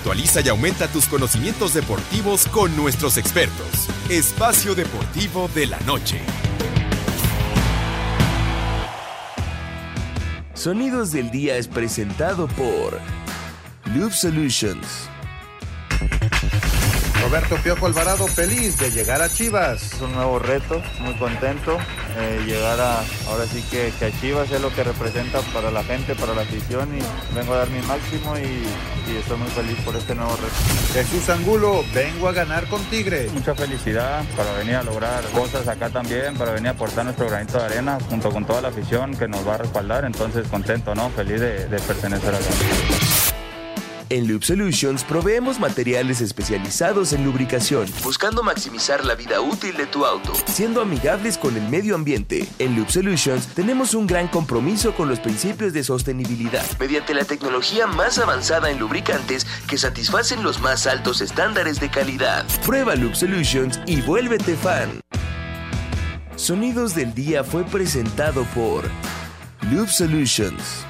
[0.00, 3.86] Actualiza y aumenta tus conocimientos deportivos con nuestros expertos.
[4.08, 6.18] Espacio Deportivo de la Noche.
[10.54, 12.98] Sonidos del Día es presentado por
[13.94, 15.10] Loop Solutions.
[17.22, 19.94] Roberto Piojo Alvarado feliz de llegar a Chivas.
[19.94, 21.78] Es un nuevo reto, muy contento.
[22.18, 25.84] Eh, llegar a, ahora sí que, que, a Chivas es lo que representa para la
[25.84, 28.64] gente, para la afición y vengo a dar mi máximo y,
[29.10, 30.92] y estoy muy feliz por este nuevo reto.
[30.92, 33.32] Jesús Angulo, vengo a ganar con Tigres.
[33.32, 37.58] Mucha felicidad para venir a lograr cosas acá también, para venir a aportar nuestro granito
[37.58, 40.04] de arena junto con toda la afición que nos va a respaldar.
[40.04, 41.10] Entonces contento, ¿no?
[41.10, 43.19] Feliz de, de pertenecer a la
[44.12, 50.04] En Loop Solutions proveemos materiales especializados en lubricación, buscando maximizar la vida útil de tu
[50.04, 52.44] auto, siendo amigables con el medio ambiente.
[52.58, 57.86] En Loop Solutions tenemos un gran compromiso con los principios de sostenibilidad, mediante la tecnología
[57.86, 62.44] más avanzada en lubricantes que satisfacen los más altos estándares de calidad.
[62.66, 64.90] Prueba Loop Solutions y vuélvete fan.
[66.34, 68.90] Sonidos del Día fue presentado por
[69.70, 70.89] Loop Solutions.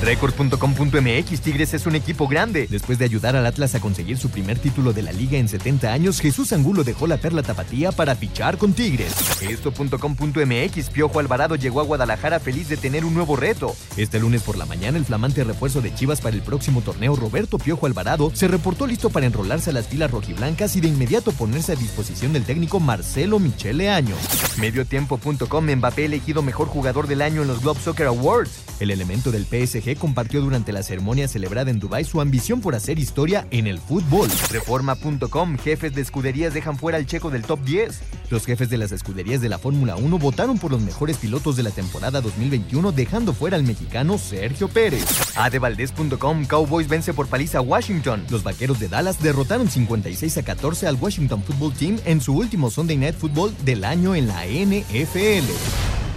[0.00, 2.68] Record.com.mx Tigres es un equipo grande.
[2.70, 5.92] Después de ayudar al Atlas a conseguir su primer título de la liga en 70
[5.92, 9.12] años, Jesús Angulo dejó la perla tapatía para fichar con Tigres.
[9.42, 13.74] Esto.com.mx Piojo Alvarado llegó a Guadalajara feliz de tener un nuevo reto.
[13.96, 17.58] Este lunes por la mañana, el flamante refuerzo de Chivas para el próximo torneo, Roberto
[17.58, 21.72] Piojo Alvarado, se reportó listo para enrolarse a las filas rojiblancas y de inmediato ponerse
[21.72, 24.14] a disposición del técnico Marcelo Michele Año.
[24.58, 28.67] Mediotiempo.com Mbappé elegido mejor jugador del año en los Globe Soccer Awards.
[28.80, 32.98] El elemento del PSG compartió durante la ceremonia celebrada en Dubái su ambición por hacer
[32.98, 34.28] historia en el fútbol.
[34.50, 38.00] Reforma.com, jefes de escuderías dejan fuera al checo del top 10.
[38.30, 41.62] Los jefes de las escuderías de la Fórmula 1 votaron por los mejores pilotos de
[41.62, 45.04] la temporada 2021, dejando fuera al mexicano Sergio Pérez.
[45.36, 48.24] Adevaldez.com, Cowboys vence por paliza a Washington.
[48.30, 52.70] Los vaqueros de Dallas derrotaron 56 a 14 al Washington Football Team en su último
[52.70, 56.07] Sunday Night Football del año en la NFL.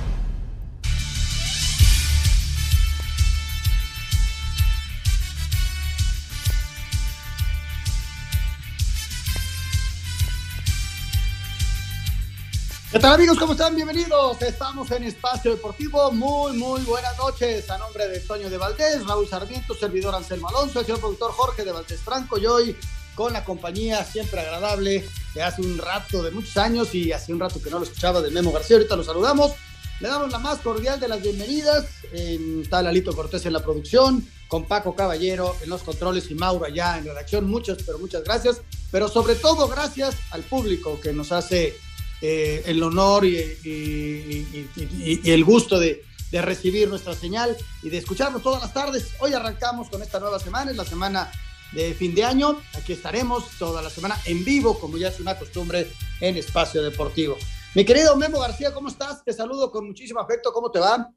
[12.91, 13.40] ¿Qué tal amigos?
[13.40, 13.74] ¿Cómo están?
[13.74, 14.41] Bienvenidos.
[14.41, 16.12] Estamos en Espacio Deportivo.
[16.12, 17.69] Muy, muy buenas noches.
[17.69, 21.63] A nombre de Toño de Valdés, Raúl Sarmiento, servidor Anselmo Alonso, el señor productor Jorge
[21.63, 22.75] de Valdés Franco y hoy
[23.16, 27.40] con la compañía siempre agradable de hace un rato, de muchos años y hace un
[27.40, 28.75] rato que no lo escuchaba de Memo García.
[28.75, 29.53] Ahorita lo saludamos.
[30.02, 31.85] Le damos la más cordial de las bienvenidas.
[32.12, 36.66] En tal Alito Cortés en la producción, con Paco Caballero en los controles y Mauro
[36.66, 37.50] allá en redacción.
[37.50, 38.59] Muchas, pero muchas gracias.
[38.91, 41.79] Pero sobre todo gracias al público que nos hace
[42.22, 47.90] eh, el honor y, y, y, y el gusto de, de, recibir nuestra señal y
[47.90, 49.14] de escucharnos todas las tardes.
[49.20, 51.32] Hoy arrancamos con esta nueva semana, es la semana
[51.72, 52.62] de fin de año.
[52.74, 55.88] Aquí estaremos toda la semana en vivo, como ya es una costumbre
[56.20, 57.38] en Espacio Deportivo.
[57.74, 59.24] Mi querido Memo García, ¿cómo estás?
[59.24, 60.52] Te saludo con muchísimo afecto.
[60.52, 61.09] ¿Cómo te va?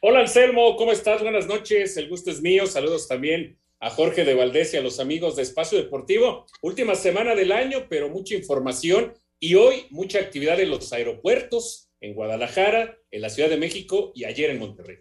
[0.00, 1.22] Hola Anselmo, ¿cómo estás?
[1.22, 1.96] Buenas noches.
[1.96, 2.66] El gusto es mío.
[2.66, 6.46] Saludos también a Jorge de Valdés y a los amigos de Espacio Deportivo.
[6.62, 9.12] Última semana del año, pero mucha información
[9.44, 14.24] y hoy mucha actividad en los aeropuertos, en Guadalajara, en la Ciudad de México y
[14.24, 15.00] ayer en Monterrey.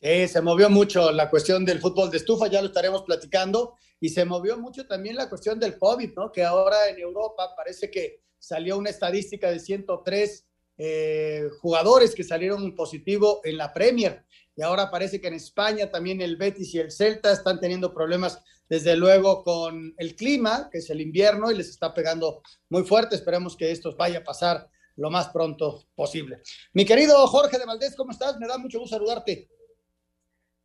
[0.00, 4.10] Sí, se movió mucho la cuestión del fútbol de estufa, ya lo estaremos platicando, y
[4.10, 6.30] se movió mucho también la cuestión del COVID, ¿no?
[6.30, 10.46] Que ahora en Europa parece que salió una estadística de 103
[10.78, 14.24] eh, jugadores que salieron positivo en la Premier.
[14.56, 18.42] Y ahora parece que en España también el Betis y el Celta están teniendo problemas,
[18.68, 23.16] desde luego, con el clima, que es el invierno, y les está pegando muy fuerte.
[23.16, 26.40] Esperemos que esto vaya a pasar lo más pronto posible.
[26.72, 28.38] Mi querido Jorge de Valdés, ¿cómo estás?
[28.38, 29.48] Me da mucho gusto saludarte.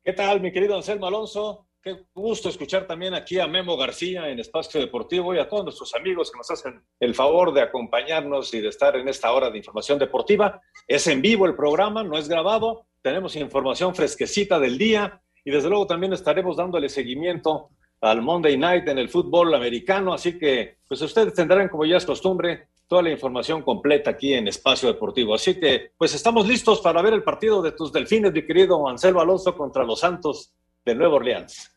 [0.03, 1.67] ¿Qué tal, mi querido Anselmo Alonso?
[1.81, 5.95] Qué gusto escuchar también aquí a Memo García en Espacio Deportivo y a todos nuestros
[5.95, 9.57] amigos que nos hacen el favor de acompañarnos y de estar en esta hora de
[9.57, 10.61] información deportiva.
[10.87, 15.69] Es en vivo el programa, no es grabado, tenemos información fresquecita del día y desde
[15.69, 17.69] luego también estaremos dándole seguimiento
[18.01, 22.05] al Monday Night en el fútbol americano, así que pues ustedes tendrán como ya es
[22.05, 25.35] costumbre toda la información completa aquí en Espacio Deportivo.
[25.35, 29.21] Así que pues estamos listos para ver el partido de tus delfines, mi querido Anselmo
[29.21, 30.53] Alonso contra los Santos
[30.83, 31.71] de Nueva Orleans.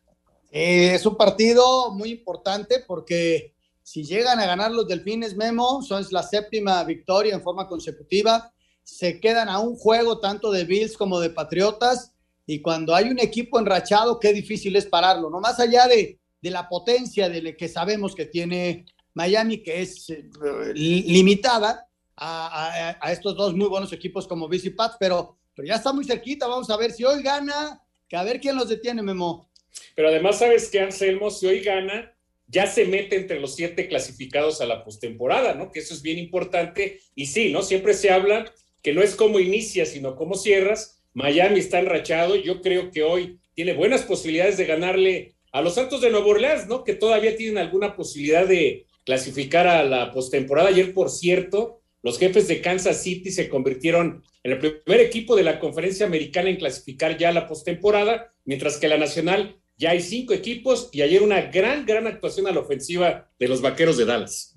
[0.51, 3.53] Eh, es un partido muy importante porque
[3.83, 8.52] si llegan a ganar los Delfines Memo, son la séptima victoria en forma consecutiva,
[8.83, 12.13] se quedan a un juego tanto de Bills como de Patriotas
[12.45, 16.49] y cuando hay un equipo enrachado, qué difícil es pararlo, no más allá de, de
[16.51, 20.29] la potencia de que sabemos que tiene Miami, que es eh,
[20.75, 25.93] limitada a, estos dos muy buenos equipos como Bills y Pats, pero, pero ya está
[25.93, 29.49] muy cerquita, vamos a ver si hoy gana, que a ver quién los detiene, Memo.
[29.95, 32.13] Pero además, sabes que Anselmo, si hoy gana,
[32.47, 35.71] ya se mete entre los siete clasificados a la postemporada, ¿no?
[35.71, 36.99] Que eso es bien importante.
[37.15, 37.63] Y sí, ¿no?
[37.63, 38.45] Siempre se habla
[38.83, 41.01] que no es como inicias, sino como cierras.
[41.13, 42.35] Miami está enrachado.
[42.35, 46.67] Yo creo que hoy tiene buenas posibilidades de ganarle a los Santos de Nueva Orleans,
[46.67, 46.83] ¿no?
[46.83, 50.69] Que todavía tienen alguna posibilidad de clasificar a la postemporada.
[50.69, 55.43] Ayer, por cierto, los jefes de Kansas City se convirtieron en el primer equipo de
[55.43, 60.33] la conferencia americana en clasificar ya la postemporada, mientras que la nacional ya hay cinco
[60.33, 64.52] equipos y ayer una gran, gran actuación a la ofensiva de los vaqueros de Dallas.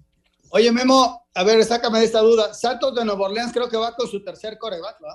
[0.57, 2.55] Oye, Memo, a ver, sácame de esta duda.
[2.55, 5.09] Santos de Nueva Orleans creo que va con su tercer coreback, ¿no?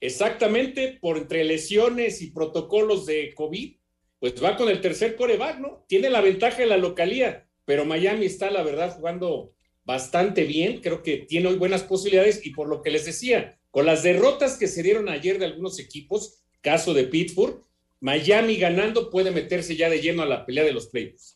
[0.00, 3.74] Exactamente, por entre lesiones y protocolos de COVID,
[4.18, 5.86] pues va con el tercer coreback, ¿no?
[5.88, 9.54] Tiene la ventaja de la localía, pero Miami está, la verdad, jugando
[9.86, 10.82] bastante bien.
[10.82, 14.58] Creo que tiene hoy buenas posibilidades y por lo que les decía, con las derrotas
[14.58, 17.64] que se dieron ayer de algunos equipos, caso de Pittsburgh,
[18.00, 21.35] Miami ganando puede meterse ya de lleno a la pelea de los playoffs.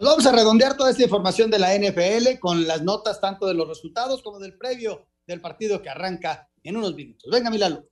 [0.00, 3.66] Vamos a redondear toda esta información de la NFL con las notas tanto de los
[3.66, 7.28] resultados como del previo del partido que arranca en unos minutos.
[7.32, 7.84] Venga, Milalo.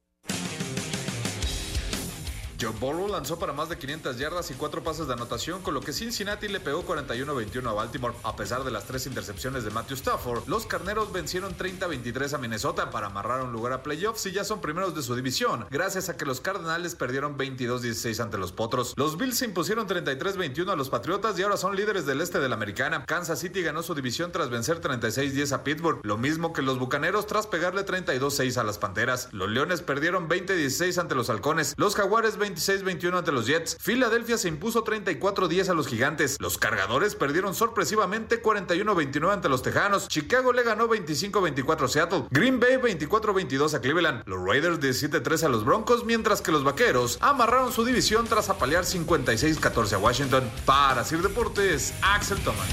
[2.59, 5.81] Joe Burrow lanzó para más de 500 yardas y cuatro pases de anotación, con lo
[5.81, 8.15] que Cincinnati le pegó 41-21 a Baltimore.
[8.23, 12.91] A pesar de las tres intercepciones de Matthew Stafford, los carneros vencieron 30-23 a Minnesota
[12.91, 16.17] para amarrar un lugar a playoffs y ya son primeros de su división, gracias a
[16.17, 18.95] que los Cardenales perdieron 22-16 ante los Potros.
[18.97, 22.49] Los Bills se impusieron 33-21 a los Patriotas y ahora son líderes del este de
[22.49, 23.05] la Americana.
[23.05, 27.27] Kansas City ganó su división tras vencer 36-10 a Pittsburgh, lo mismo que los Bucaneros
[27.27, 29.29] tras pegarle 32-6 a las Panteras.
[29.33, 31.75] Los Leones perdieron 20-16 ante los Halcones.
[31.77, 33.77] Los Jaguares 26-21 ante los Jets.
[33.81, 36.37] Filadelfia se impuso 34-10 a los Gigantes.
[36.41, 40.09] Los Cargadores perdieron sorpresivamente 41-29 ante los Tejanos.
[40.09, 42.25] Chicago le ganó 25-24 a Seattle.
[42.31, 44.23] Green Bay 24-22 a Cleveland.
[44.27, 48.85] Los Raiders 17-3 a los Broncos, mientras que los Vaqueros amarraron su división tras apalear
[48.85, 50.51] 56-14 a Washington.
[50.65, 52.67] Para Sir Deportes, Axel Toman.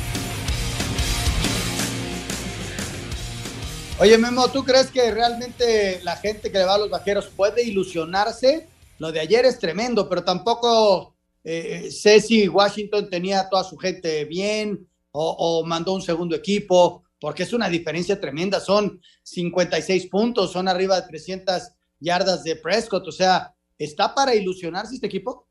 [4.00, 7.64] Oye, Memo, ¿tú crees que realmente la gente que le va a los vaqueros puede
[7.64, 8.68] ilusionarse
[9.04, 11.14] lo de ayer es tremendo, pero tampoco
[11.44, 17.44] eh, sé si Washington tenía toda su gente bien o, mandó un segundo equipo, porque
[17.44, 18.62] es una diferencia tremenda.
[18.62, 21.64] Son 56 puntos, son arriba de 300
[22.00, 23.06] yardas de Prescott.
[23.06, 25.50] O sea, ¿está para ilusionarse este equipo?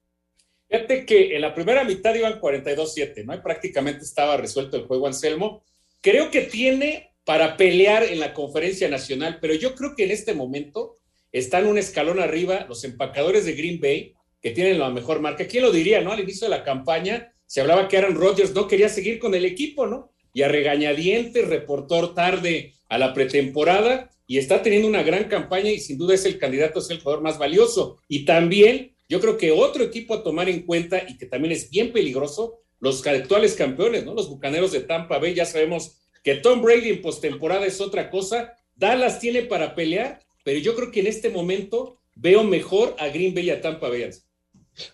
[0.70, 3.34] Fíjate que en la primera mitad iban 42-7, ¿no?
[3.34, 5.62] Y prácticamente estaba resuelto el juego Anselmo.
[6.00, 10.32] Creo que tiene para pelear en la conferencia nacional, pero yo creo que en este
[10.32, 10.96] momento
[11.32, 15.46] están un escalón arriba los empacadores de Green Bay, que tienen la mejor marca.
[15.46, 16.12] ¿Quién lo diría, no?
[16.12, 19.44] Al inicio de la campaña se hablaba que Aaron Rodgers no quería seguir con el
[19.44, 20.10] equipo, ¿no?
[20.34, 25.78] Y a regañadientes reportó tarde a la pretemporada y está teniendo una gran campaña y
[25.78, 27.98] sin duda es el candidato ser el jugador más valioso.
[28.08, 31.70] Y también yo creo que otro equipo a tomar en cuenta y que también es
[31.70, 34.14] bien peligroso, los actuales campeones, ¿no?
[34.14, 38.54] Los Bucaneros de Tampa Bay, ya sabemos que Tom Brady en postemporada es otra cosa.
[38.74, 43.34] Dallas tiene para pelear pero yo creo que en este momento veo mejor a Green
[43.34, 44.10] Bay y a Tampa Bay.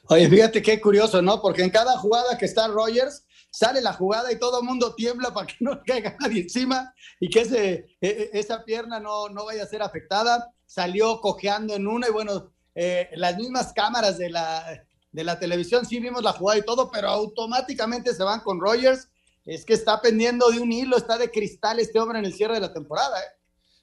[0.08, 1.40] Oye, fíjate qué curioso, ¿no?
[1.40, 5.32] Porque en cada jugada que está Rogers, sale la jugada y todo el mundo tiembla
[5.32, 9.62] para que no caiga nadie encima y que e, e, esa pierna no, no vaya
[9.62, 10.52] a ser afectada.
[10.66, 15.86] Salió cojeando en una y bueno, eh, las mismas cámaras de la, de la televisión
[15.86, 19.08] sí vimos la jugada y todo, pero automáticamente se van con Rogers.
[19.44, 22.54] Es que está pendiendo de un hilo, está de cristal este hombre en el cierre
[22.54, 23.18] de la temporada.
[23.18, 23.37] ¿eh?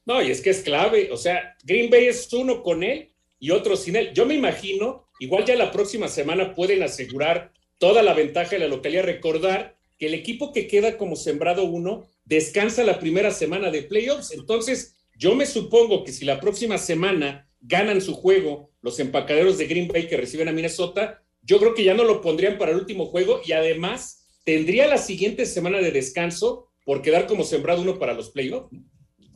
[0.05, 1.09] No, y es que es clave.
[1.11, 4.11] O sea, Green Bay es uno con él y otro sin él.
[4.13, 8.67] Yo me imagino, igual ya la próxima semana pueden asegurar toda la ventaja de la
[8.67, 9.03] localidad.
[9.03, 14.31] Recordar que el equipo que queda como sembrado uno descansa la primera semana de playoffs.
[14.31, 19.65] Entonces, yo me supongo que si la próxima semana ganan su juego los empacaderos de
[19.65, 22.77] Green Bay que reciben a Minnesota, yo creo que ya no lo pondrían para el
[22.77, 27.97] último juego y además tendría la siguiente semana de descanso por quedar como sembrado uno
[27.97, 28.69] para los playoffs.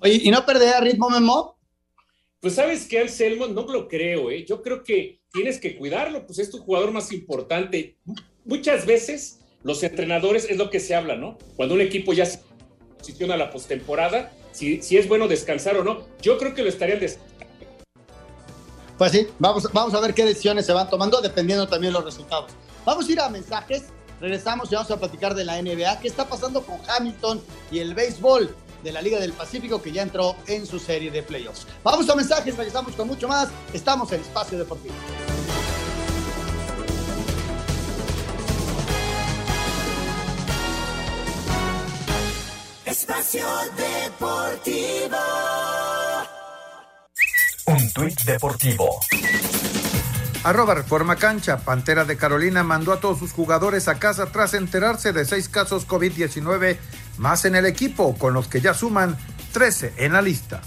[0.01, 1.57] Oye, ¿y no perder ritmo, Memo?
[2.39, 4.45] Pues sabes que Anselmo no lo creo, ¿eh?
[4.47, 7.97] Yo creo que tienes que cuidarlo, pues es tu jugador más importante.
[8.45, 11.37] Muchas veces los entrenadores es lo que se habla, ¿no?
[11.57, 12.39] Cuando un equipo ya se
[12.97, 16.05] posiciona a la postemporada, si, si es bueno descansar o no.
[16.21, 17.45] Yo creo que lo estarían descansando.
[18.97, 22.51] Pues sí, vamos, vamos a ver qué decisiones se van tomando, dependiendo también los resultados.
[22.85, 23.85] Vamos a ir a mensajes.
[24.21, 25.99] Regresamos y vamos a platicar de la NBA.
[25.99, 27.41] ¿Qué está pasando con Hamilton
[27.71, 31.23] y el béisbol de la Liga del Pacífico que ya entró en su serie de
[31.23, 31.67] playoffs?
[31.83, 33.49] Vamos a mensajes, regresamos con mucho más.
[33.73, 34.93] Estamos en Espacio Deportivo.
[42.85, 43.45] Espacio
[43.77, 45.17] Deportivo.
[47.65, 48.99] Un tuit deportivo.
[50.43, 51.57] Arroba Reforma Cancha.
[51.57, 55.87] Pantera de Carolina mandó a todos sus jugadores a casa tras enterarse de seis casos
[55.87, 56.77] COVID-19
[57.17, 59.17] más en el equipo, con los que ya suman
[59.51, 60.61] 13 en la lista.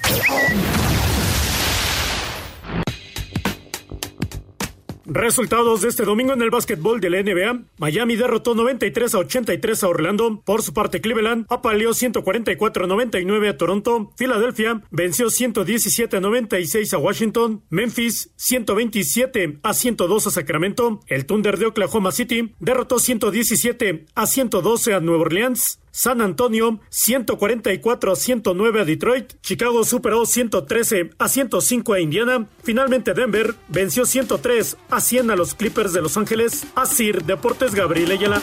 [5.14, 7.64] Resultados de este domingo en el básquetbol de la NBA.
[7.76, 10.40] Miami derrotó 93 a 83 a Orlando.
[10.42, 14.10] Por su parte, Cleveland apaleó 144 a 99 a Toronto.
[14.16, 17.62] Filadelfia venció 117 a 96 a Washington.
[17.68, 21.00] Memphis 127 a 102 a Sacramento.
[21.08, 25.81] El Thunder de Oklahoma City derrotó 117 a 112 a Nueva Orleans.
[25.94, 33.12] San Antonio 144 a 109 a Detroit, Chicago superó 113 a 105 a Indiana, finalmente
[33.12, 38.40] Denver venció 103 a 100 a los Clippers de Los Ángeles, Sir Deportes Gabriel Ayala.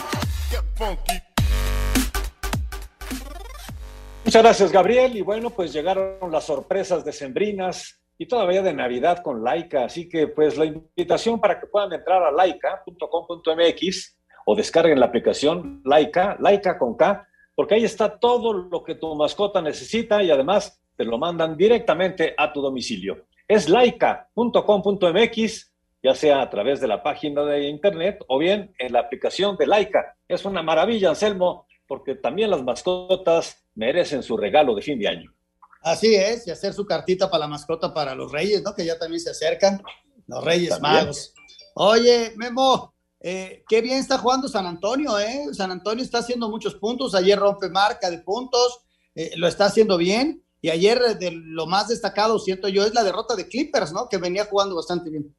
[4.24, 5.16] Muchas gracias Gabriel.
[5.16, 10.28] Y bueno pues llegaron las sorpresas decembrinas y todavía de Navidad con Laika, así que
[10.28, 16.78] pues la invitación para que puedan entrar a laika.com.mx o descarguen la aplicación Laika, Laika
[16.78, 21.18] con K porque ahí está todo lo que tu mascota necesita y además te lo
[21.18, 23.26] mandan directamente a tu domicilio.
[23.48, 29.00] Es laica.com.mx, ya sea a través de la página de internet o bien en la
[29.00, 30.16] aplicación de Laica.
[30.28, 35.34] Es una maravilla, Anselmo, porque también las mascotas merecen su regalo de fin de año.
[35.82, 38.74] Así es, y hacer su cartita para la mascota para los reyes, ¿no?
[38.74, 39.82] Que ya también se acercan,
[40.26, 41.34] los reyes magos.
[41.74, 45.44] Oye, Memo, eh, qué bien está jugando San Antonio, ¿eh?
[45.52, 47.14] San Antonio está haciendo muchos puntos.
[47.14, 48.80] Ayer rompe marca de puntos,
[49.14, 50.42] eh, lo está haciendo bien.
[50.62, 54.08] Y ayer de lo más destacado, siento yo, es la derrota de Clippers, ¿no?
[54.08, 55.34] Que venía jugando bastante bien.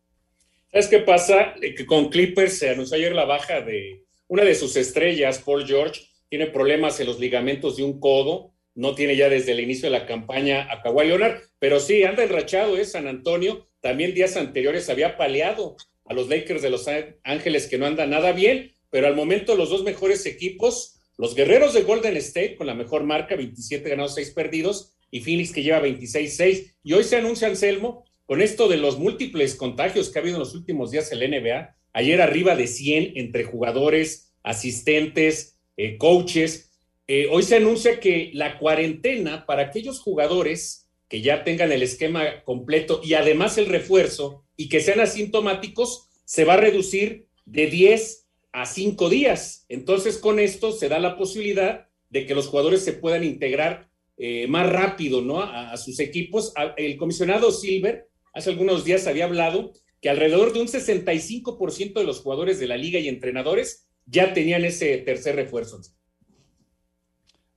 [0.71, 1.53] ¿Sabes qué pasa?
[1.59, 6.07] Que con Clippers se anunció ayer la baja de una de sus estrellas, Paul George.
[6.29, 8.53] Tiene problemas en los ligamentos de un codo.
[8.73, 12.23] No tiene ya desde el inicio de la campaña a Kawhi Leonard, pero sí, anda
[12.23, 13.67] enrachado, es San Antonio.
[13.81, 15.75] También días anteriores había paleado
[16.11, 16.87] a los Lakers de Los
[17.23, 21.73] Ángeles que no anda nada bien, pero al momento los dos mejores equipos, los Guerreros
[21.73, 25.81] de Golden State con la mejor marca, 27 ganados, 6 perdidos, y Phoenix que lleva
[25.81, 26.73] 26-6.
[26.83, 30.41] Y hoy se anuncia Anselmo con esto de los múltiples contagios que ha habido en
[30.41, 31.77] los últimos días en la NBA.
[31.93, 36.73] Ayer arriba de 100 entre jugadores, asistentes, eh, coaches.
[37.07, 40.80] Eh, hoy se anuncia que la cuarentena para aquellos jugadores
[41.11, 46.45] que ya tengan el esquema completo y además el refuerzo y que sean asintomáticos, se
[46.45, 49.65] va a reducir de 10 a 5 días.
[49.67, 54.47] Entonces, con esto se da la posibilidad de que los jugadores se puedan integrar eh,
[54.47, 55.41] más rápido ¿no?
[55.41, 56.53] A, sus equipos.
[56.77, 62.21] El comisionado Silver hace algunos días había hablado que alrededor de un 65% de los
[62.21, 65.81] jugadores de la liga y entrenadores ya tenían ese tercer refuerzo.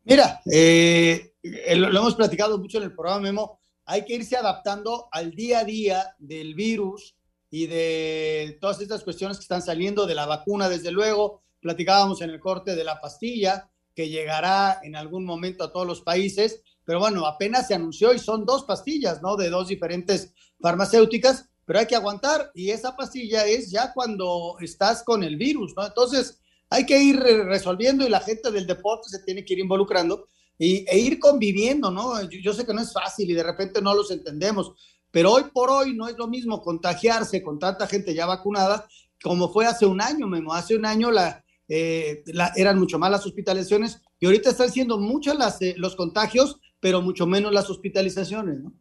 [0.02, 5.08] Mira, eh, lo, lo, hemos platicado mucho en el programa Memo hay que irse adaptando
[5.12, 7.16] al día a día del virus
[7.50, 11.42] y de todas estas cuestiones que están saliendo de la vacuna, desde luego.
[11.60, 16.00] Platicábamos en el corte de la pastilla, que llegará en algún momento a todos los
[16.00, 19.36] países, pero bueno, apenas se anunció y son dos pastillas, ¿no?
[19.36, 25.02] De dos diferentes farmacéuticas, pero hay que aguantar y esa pastilla es ya cuando estás
[25.02, 25.86] con el virus, ¿no?
[25.86, 30.26] Entonces, hay que ir resolviendo y la gente del deporte se tiene que ir involucrando
[30.58, 32.28] y, e ir conviviendo, ¿no?
[32.28, 34.72] Yo, sé que no es fácil y de repente no los entendemos,
[35.10, 38.86] pero hoy por hoy no es lo mismo contagiarse con tanta gente ya vacunada
[39.24, 40.52] como fue hace un año, Memo.
[40.52, 42.22] Hace un año la, eh,
[42.56, 47.00] eran mucho más las hospitalizaciones y ahorita están siendo muchos las, eh, los contagios, pero
[47.00, 48.74] mucho menos las hospitalizaciones, ¿no?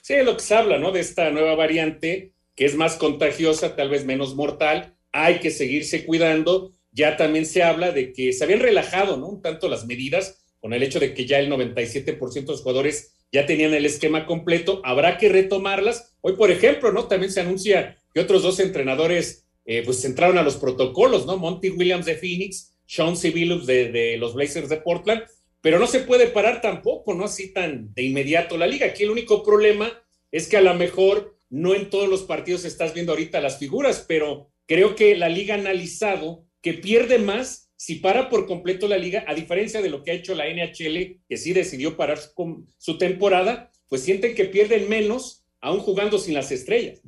[0.00, 0.92] Sí, lo que se habla, ¿no?
[0.92, 4.94] De esta nueva variante que es más contagiosa, tal vez menos mortal.
[5.12, 6.72] Hay que seguirse cuidando.
[6.92, 9.26] Ya también se habla de que se habían relajado, ¿no?
[9.26, 13.14] Un tanto las medidas con el hecho de que ya el 97% de los jugadores
[13.32, 16.14] ya tenían el esquema completo, habrá que retomarlas.
[16.20, 17.06] Hoy, por ejemplo, ¿no?
[17.06, 21.36] También se anuncia que otros dos entrenadores eh, pues entraron a los protocolos, ¿no?
[21.36, 25.22] Monty Williams de Phoenix, Sean Civilus de, de, los Blazers de Portland,
[25.60, 27.24] pero no se puede parar tampoco, ¿no?
[27.24, 28.86] Así tan de inmediato la liga.
[28.86, 29.92] Aquí el único problema
[30.32, 34.04] es que a lo mejor no en todos los partidos estás viendo ahorita las figuras,
[34.08, 38.98] pero creo que la liga ha analizado que pierde más si para por completo la
[38.98, 42.66] liga, a diferencia de lo que ha hecho la NHL, que sí decidió parar su,
[42.76, 47.00] su temporada, pues sienten que pierden menos aún jugando sin las estrellas.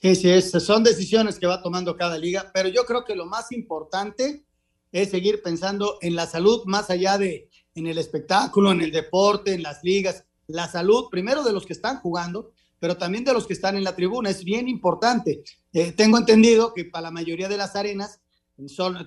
[0.00, 3.50] Sí, sí, son decisiones que va tomando cada liga, pero yo creo que lo más
[3.50, 4.44] importante
[4.92, 9.54] es seguir pensando en la salud más allá de en el espectáculo, en el deporte,
[9.54, 10.24] en las ligas.
[10.46, 13.82] La salud, primero de los que están jugando, pero también de los que están en
[13.82, 15.42] la tribuna, es bien importante.
[15.72, 18.20] Eh, tengo entendido que para la mayoría de las arenas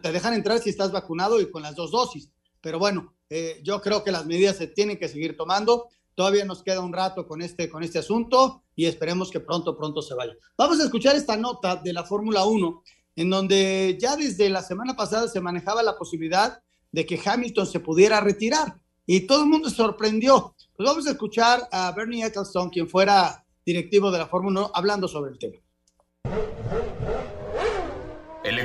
[0.01, 2.29] te dejan entrar si estás vacunado y con las dos dosis,
[2.62, 5.88] pero bueno, eh, yo creo que las medidas se tienen que seguir tomando.
[6.15, 10.01] Todavía nos queda un rato con este, con este asunto y esperemos que pronto, pronto
[10.01, 10.34] se vaya.
[10.58, 12.84] Vamos a escuchar esta nota de la Fórmula 1,
[13.15, 17.79] en donde ya desde la semana pasada se manejaba la posibilidad de que Hamilton se
[17.79, 20.56] pudiera retirar y todo el mundo sorprendió.
[20.75, 25.08] Pues vamos a escuchar a Bernie Ecclestone, quien fuera directivo de la Fórmula 1, hablando
[25.08, 25.58] sobre el tema.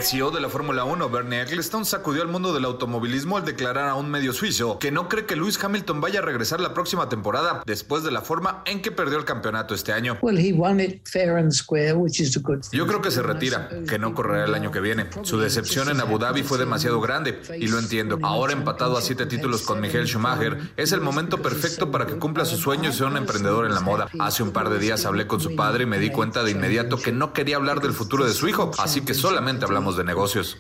[0.04, 3.94] CEO de la Fórmula 1, Bernie Ecclestone, sacudió al mundo del automovilismo al declarar a
[3.94, 7.62] un medio suizo que no cree que Lewis Hamilton vaya a regresar la próxima temporada
[7.64, 10.18] después de la forma en que perdió el campeonato este año.
[12.70, 15.06] Yo creo que se retira, que no correrá el año que viene.
[15.23, 18.18] Su decepción en Abu Dhabi fue demasiado grande y lo entiendo.
[18.23, 22.44] Ahora empatado a siete títulos con Miguel Schumacher, es el momento perfecto para que cumpla
[22.44, 24.08] sus sueños y sea un emprendedor en la moda.
[24.18, 26.99] Hace un par de días hablé con su padre y me di cuenta de inmediato
[26.99, 30.58] que no quería hablar del futuro de su hijo, así que solamente hablamos de negocios.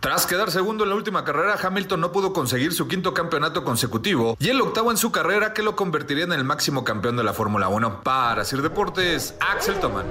[0.00, 4.36] Tras quedar segundo en la última carrera, Hamilton no pudo conseguir su quinto campeonato consecutivo
[4.38, 7.32] y el octavo en su carrera que lo convertiría en el máximo campeón de la
[7.32, 8.02] Fórmula 1.
[8.04, 10.06] Para Sir Deportes, Axel Toman.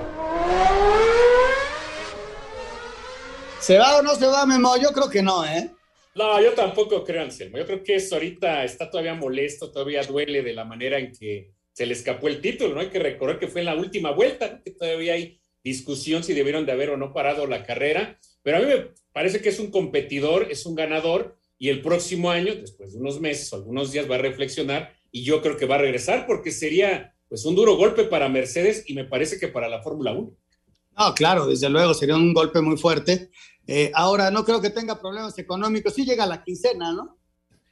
[3.62, 4.76] ¿Se va o no se va, Memo?
[4.78, 5.72] Yo creo que no, ¿eh?
[6.16, 7.58] No, yo tampoco creo, Anselmo.
[7.58, 11.52] Yo creo que eso ahorita está todavía molesto, todavía duele de la manera en que
[11.72, 12.82] se le escapó el título, ¿no?
[12.82, 16.68] Hay que recordar que fue en la última vuelta, que todavía hay discusión si debieron
[16.68, 19.72] de haber o no parado la carrera, pero a mí me parece que es un
[19.72, 24.10] competidor, es un ganador y el próximo año, después de unos meses o algunos días,
[24.10, 27.76] va a reflexionar y yo creo que va a regresar porque sería pues un duro
[27.76, 30.38] golpe para Mercedes y me parece que para la Fórmula 1.
[30.98, 33.32] No, claro, desde luego sería un golpe muy fuerte.
[33.66, 37.18] Eh, ahora no creo que tenga problemas económicos, sí llega la quincena, ¿no?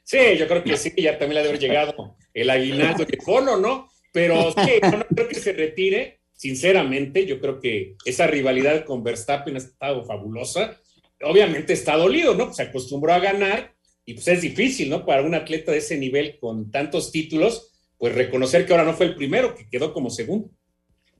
[0.02, 3.56] Sí, yo creo que sí, ya también le debe haber llegado el aguinaldo de fono,
[3.56, 3.88] ¿no?
[4.12, 9.54] Pero sí, no creo que se retire sinceramente, yo creo que esa rivalidad con Verstappen
[9.54, 10.78] ha estado fabulosa.
[11.22, 12.52] Obviamente está dolido, ¿no?
[12.52, 15.06] Se acostumbró a ganar y pues es difícil, ¿no?
[15.06, 19.06] Para un atleta de ese nivel con tantos títulos, pues reconocer que ahora no fue
[19.06, 20.50] el primero, que quedó como segundo.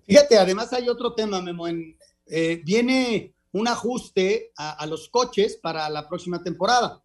[0.07, 1.67] Fíjate, además hay otro tema, Memo.
[2.27, 7.03] Eh, viene un ajuste a, los coches para la próxima temporada.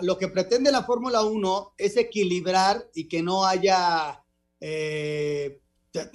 [0.00, 4.24] Lo que pretende la Fórmula 1 es equilibrar y que no haya
[4.58, 5.60] eh,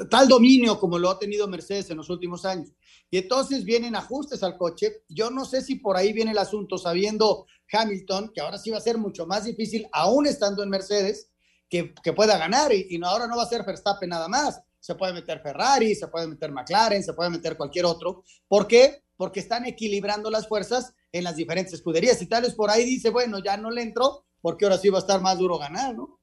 [0.10, 2.74] tal dominio como lo ha tenido Mercedes en los últimos años.
[3.10, 5.04] Y entonces vienen ajustes al coche.
[5.08, 8.78] Yo no sé si por ahí viene el asunto, sabiendo Hamilton, que ahora sí va
[8.78, 11.30] a ser mucho más difícil, aún estando en Mercedes,
[11.70, 12.74] que, pueda ganar.
[12.74, 14.62] Y, no, ahora no va a ser Verstappen nada más.
[14.80, 18.24] Se puede meter Ferrari, se puede meter McLaren, se puede meter cualquier otro.
[18.48, 19.04] ¿Por qué?
[19.16, 22.22] Porque están equilibrando las fuerzas en las diferentes escuderías.
[22.22, 25.00] Y tal vez por ahí dice, bueno, ya no le entro, porque ahora sí va
[25.00, 26.17] a estar más duro ganar, ¿no?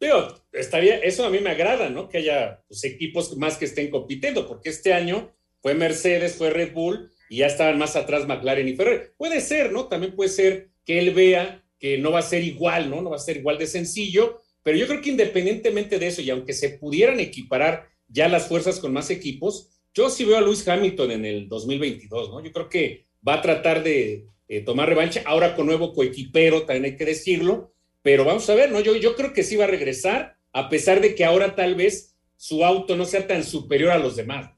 [0.00, 2.08] Digo, estaría, eso a mí me agrada, ¿no?
[2.08, 6.72] Que haya pues, equipos más que estén compitiendo, porque este año fue Mercedes, fue Red
[6.72, 9.00] Bull y ya estaban más atrás McLaren y Ferrari.
[9.18, 9.88] Puede ser, ¿no?
[9.88, 13.02] También puede ser que él vea que no va a ser igual, ¿no?
[13.02, 16.30] No va a ser igual de sencillo, pero yo creo que independientemente de eso y
[16.30, 20.66] aunque se pudieran equiparar ya las fuerzas con más equipos, yo sí veo a Luis
[20.66, 22.42] Hamilton en el 2022, ¿no?
[22.42, 24.26] Yo creo que va a tratar de
[24.64, 28.80] tomar revancha ahora con nuevo coequipero, también hay que decirlo, pero vamos a ver, ¿no?
[28.80, 32.16] Yo, yo creo que sí va a regresar, a pesar de que ahora tal vez
[32.36, 34.50] su auto no sea tan superior a los demás.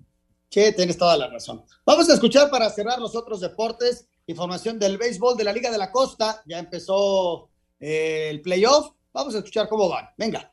[0.49, 1.65] Sí, tienes toda la razón.
[1.85, 5.79] Vamos a escuchar para cerrar los otros deportes, información del béisbol de la Liga de
[5.79, 6.43] la Costa.
[6.47, 7.49] Ya empezó
[7.81, 8.93] eh, el playoff.
[9.13, 10.11] Vamos a escuchar cómo van.
[10.17, 10.52] Venga.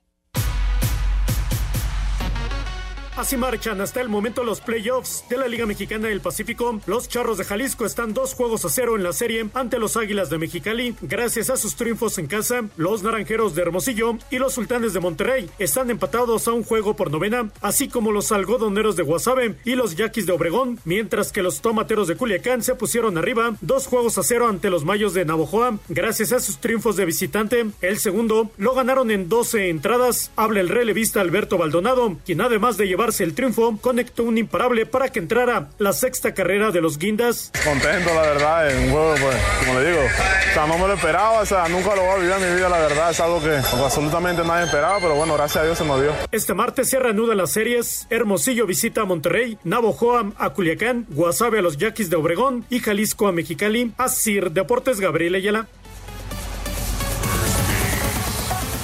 [3.19, 6.79] Así marchan hasta el momento los playoffs de la Liga Mexicana del Pacífico.
[6.87, 10.29] Los Charros de Jalisco están dos juegos a cero en la serie ante los Águilas
[10.29, 10.95] de Mexicali.
[11.01, 15.49] Gracias a sus triunfos en casa, los Naranjeros de Hermosillo y los Sultanes de Monterrey
[15.59, 19.97] están empatados a un juego por novena, así como los Algodoneros de Guasave y los
[19.97, 24.23] Yaquis de Obregón, mientras que los Tomateros de Culiacán se pusieron arriba dos juegos a
[24.23, 25.77] cero ante los Mayos de Navojoa.
[25.89, 30.31] Gracias a sus triunfos de visitante, el segundo lo ganaron en 12 entradas.
[30.37, 35.09] Habla el relevista Alberto Baldonado, quien además de llevar el triunfo, conectó un imparable para
[35.09, 37.51] que entrara la sexta carrera de los Guindas.
[37.63, 40.93] Contento, la verdad, en un juego, pues, como le digo, o sea, no me lo
[40.93, 43.41] esperaba, o sea, nunca lo voy a vivir en mi vida, la verdad, es algo
[43.41, 46.11] que absolutamente nadie esperaba, pero bueno, gracias a Dios se nos dio.
[46.31, 51.61] Este martes se reanudan las series, Hermosillo visita a Monterrey, Navojoa a Culiacán, Guasave a
[51.61, 53.91] los Yaquis de Obregón y Jalisco a Mexicali.
[53.97, 55.67] Asir Deportes Gabriel Ayala.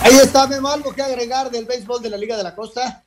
[0.01, 3.03] Ahí está, Memo, algo que agregar del béisbol de la Liga de la Costa.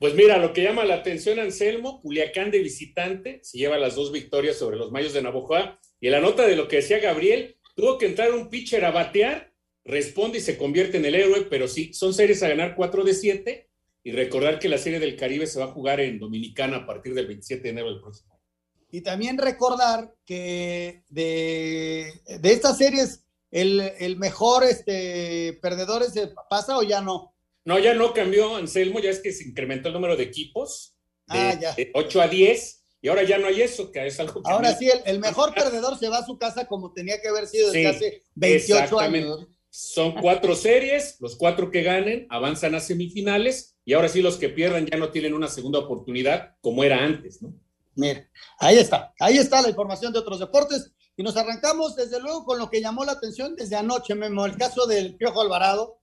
[0.00, 4.10] Pues mira, lo que llama la atención Anselmo, Culiacán de visitante, se lleva las dos
[4.10, 5.78] victorias sobre los Mayos de Navojoa.
[6.00, 8.92] Y en la nota de lo que decía Gabriel, tuvo que entrar un pitcher a
[8.92, 9.52] batear,
[9.84, 13.12] responde y se convierte en el héroe, pero sí, son series a ganar 4 de
[13.12, 13.70] 7.
[14.02, 17.12] Y recordar que la Serie del Caribe se va a jugar en Dominicana a partir
[17.12, 18.42] del 27 de enero del próximo año.
[18.90, 22.10] Y también recordar que de,
[22.40, 27.34] de estas series, el, el mejor este, perdedor es el, pasa o ya no.
[27.64, 30.94] No, ya no cambió, Anselmo, ya es que se incrementó el número de equipos
[31.26, 31.74] de, Ah, ya.
[31.74, 34.50] de 8 a 10 y ahora ya no hay eso, que es algo que...
[34.50, 37.46] Ahora sí, el, el mejor perdedor se va a su casa como tenía que haber
[37.46, 39.18] sido desde Sí, hace 28 exactamente.
[39.28, 39.46] años.
[39.72, 44.48] Son cuatro series, los cuatro que ganen avanzan a semifinales y ahora sí los que
[44.48, 47.54] pierdan ya no tienen una segunda oportunidad como era antes, ¿no?
[47.94, 52.44] Mira, ahí está, ahí está la información de otros deportes y nos arrancamos desde luego
[52.44, 55.99] con lo que llamó la atención desde anoche, Memo, el caso del Piojo Alvarado.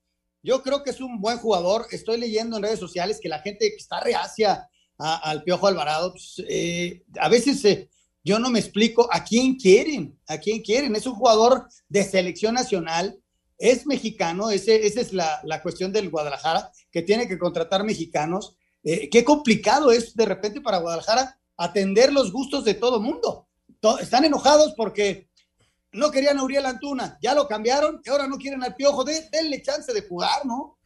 [0.47, 3.67] Yo creo que es un buen jugador, estoy leyendo en redes sociales que la gente
[3.75, 7.89] está reacia al Piojo Alvarado, pues, eh, a veces eh,
[8.23, 12.55] yo no me explico a quién quieren, a quién quieren, es un jugador de selección
[12.55, 13.19] nacional,
[13.57, 18.55] es mexicano, esa es la, cuestión del Guadalajara, que tiene que contratar mexicanos.
[18.85, 23.49] Eh, qué complicado es de repente para Guadalajara atender los gustos de todo mundo.
[23.99, 25.27] Están enojados porque
[25.91, 29.03] no querían a Uriel Antuna, ya lo cambiaron y ahora no quieren al Piojo.
[29.03, 30.79] De, denle chance de jugar, ¿no?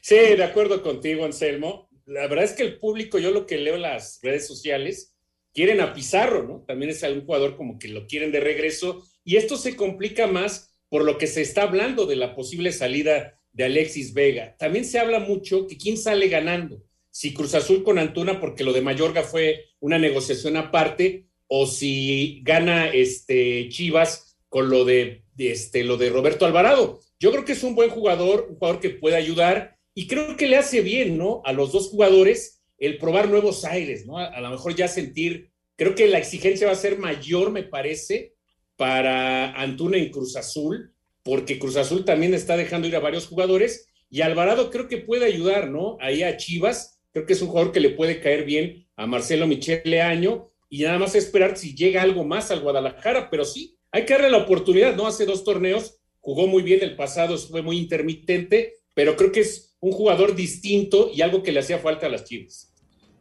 [0.00, 1.88] Sí, de acuerdo contigo, Anselmo.
[2.06, 5.16] La verdad es que el público, yo lo que leo en las redes sociales,
[5.52, 6.64] quieren a Pizarro, ¿no?
[6.66, 9.04] También es algún jugador como que lo quieren de regreso.
[9.24, 13.40] Y esto se complica más por lo que se está hablando de la posible salida
[13.52, 14.56] de Alexis Vega.
[14.58, 16.82] También se habla mucho que quién sale ganando.
[17.10, 22.42] Si Cruz Azul con Antuna, porque lo de Mayorga fue una negociación aparte, o si
[22.44, 24.25] gana este Chivas
[24.56, 27.02] con lo de, este, lo de Roberto Alvarado.
[27.20, 30.46] Yo creo que es un buen jugador, un jugador que puede ayudar y creo que
[30.46, 31.42] le hace bien, ¿no?
[31.44, 34.16] A los dos jugadores el probar nuevos aires, ¿no?
[34.16, 37.64] A, a lo mejor ya sentir, creo que la exigencia va a ser mayor, me
[37.64, 38.32] parece,
[38.76, 40.90] para Antuna en Cruz Azul,
[41.22, 45.26] porque Cruz Azul también está dejando ir a varios jugadores y Alvarado creo que puede
[45.26, 45.98] ayudar, ¿no?
[46.00, 49.46] Ahí a Chivas, creo que es un jugador que le puede caer bien a Marcelo
[49.46, 54.04] Michele Año y nada más esperar si llega algo más al Guadalajara, pero sí, hay
[54.04, 55.06] que darle la oportunidad, ¿no?
[55.06, 59.74] Hace dos torneos jugó muy bien el pasado, fue muy intermitente, pero creo que es
[59.80, 62.68] un jugador distinto y algo que le hacía falta a las Chivas.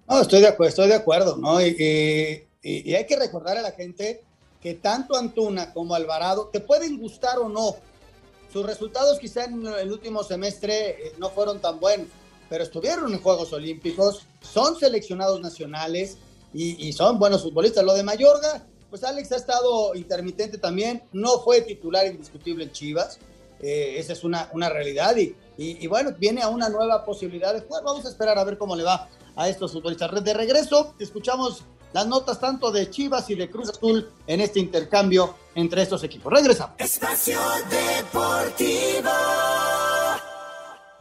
[0.09, 1.65] No, estoy de acuerdo, estoy de acuerdo, ¿no?
[1.65, 4.21] Y, hay que recordar a la gente
[4.59, 7.77] que tanto Antuna como Alvarado te pueden gustar o no.
[8.51, 12.07] Sus resultados quizá en el último semestre eh, no fueron tan buenos,
[12.49, 16.17] pero estuvieron en Juegos Olímpicos, son seleccionados nacionales
[16.53, 17.85] y, y son buenos futbolistas.
[17.85, 18.67] Lo de Mayorga,
[18.99, 23.19] pues Alex ha estado intermitente también, no fue titular indiscutible en Chivas,
[23.61, 27.53] eh, esa es una, una realidad y, y- y bueno, viene a una nueva posibilidad
[27.53, 27.83] de jugar.
[27.83, 30.23] Vamos a esperar a ver cómo le va a estos futbolistas.
[30.23, 35.35] De regreso, escuchamos las notas tanto de Chivas y de Cruz Azul en este intercambio
[35.55, 36.31] entre estos equipos.
[36.31, 36.75] Regresamos.
[36.79, 39.09] Espacio Deportivo.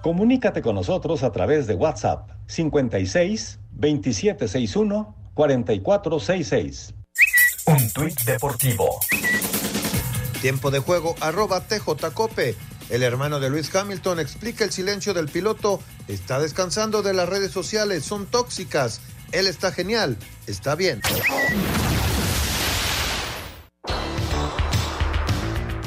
[0.02, 6.94] Comunícate con nosotros a través de WhatsApp 56 2761 4466.
[7.66, 9.00] Un tuit deportivo.
[10.42, 12.54] Tiempo de juego, arroba TJCope.
[12.90, 15.80] El hermano de Luis Hamilton explica el silencio del piloto.
[16.06, 19.00] Está descansando de las redes sociales, son tóxicas.
[19.32, 21.00] Él está genial, está bien.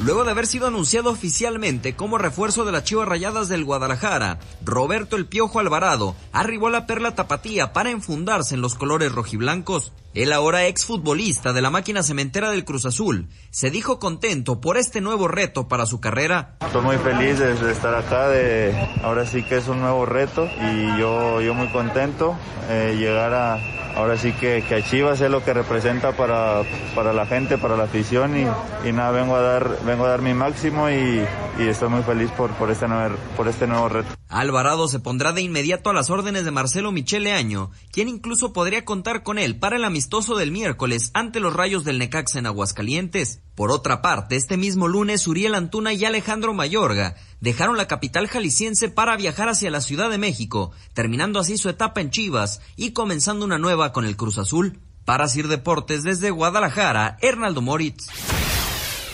[0.03, 5.15] Luego de haber sido anunciado oficialmente como refuerzo de las Chivas Rayadas del Guadalajara, Roberto
[5.17, 9.91] El Piojo Alvarado arribó a la Perla Tapatía para enfundarse en los colores rojiblancos.
[10.17, 14.99] El ahora exfutbolista de la máquina cementera del Cruz Azul se dijo contento por este
[14.99, 16.57] nuevo reto para su carrera.
[16.61, 20.99] Estoy muy feliz de, estar acá, de, ahora sí que es un nuevo reto y
[20.99, 22.35] yo, yo muy contento
[22.67, 23.59] eh, llegar a,
[23.95, 26.63] ahora sí que, que a Chivas es lo que representa para,
[26.95, 30.23] para la gente, para la afición y, y nada, vengo a dar, vengo a dar
[30.23, 31.23] mi máximo y,
[31.59, 34.09] y estoy muy feliz por, por, este nuevo, por este nuevo reto.
[34.29, 38.83] Alvarado se pondrá de inmediato a las órdenes de Marcelo Michele Año, quien incluso podría
[38.83, 43.41] contar con él para el amistoso del miércoles ante los Rayos del Necaxa en Aguascalientes.
[43.55, 48.89] Por otra parte, este mismo lunes Uriel Antuna y Alejandro Mayorga dejaron la capital jalisciense
[48.89, 53.45] para viajar hacia la Ciudad de México, terminando así su etapa en Chivas y comenzando
[53.45, 54.79] una nueva con el Cruz Azul.
[55.05, 58.07] Para Sir Deportes desde Guadalajara, Hernaldo Moritz.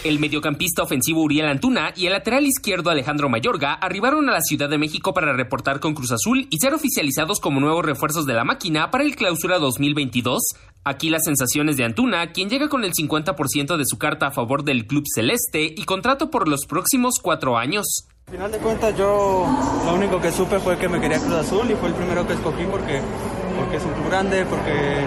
[0.03, 4.69] El mediocampista ofensivo Uriel Antuna y el lateral izquierdo Alejandro Mayorga arribaron a la Ciudad
[4.69, 8.43] de México para reportar con Cruz Azul y ser oficializados como nuevos refuerzos de la
[8.43, 10.41] máquina para el clausura 2022.
[10.83, 14.65] Aquí las sensaciones de Antuna, quien llega con el 50% de su carta a favor
[14.65, 17.85] del club celeste y contrato por los próximos cuatro años.
[18.27, 19.47] Al final de cuentas yo
[19.85, 22.33] lo único que supe fue que me quería Cruz Azul y fue el primero que
[22.33, 23.01] escogí porque
[23.55, 25.05] porque es un club grande, porque,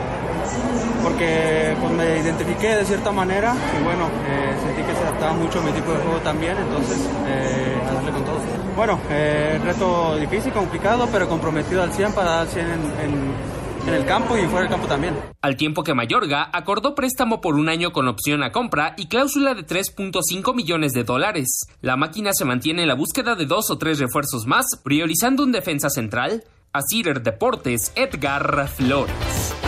[1.07, 5.61] porque pues, me identifiqué de cierta manera y bueno, eh, sentí que se adaptaba mucho
[5.61, 8.41] a mi tipo de juego también, entonces eh, a darle con todo.
[8.75, 13.95] Bueno, eh, reto difícil, complicado, pero comprometido al 100 para dar 100 en, en en
[13.95, 15.15] el campo y fuera del campo también.
[15.41, 19.55] Al tiempo que Mayorga acordó préstamo por un año con opción a compra y cláusula
[19.55, 21.61] de 3.5 millones de dólares.
[21.83, 25.53] La máquina se mantiene en la búsqueda de dos o tres refuerzos más, priorizando un
[25.53, 26.43] defensa central.
[26.73, 29.66] A Cider Deportes, Edgar Flores.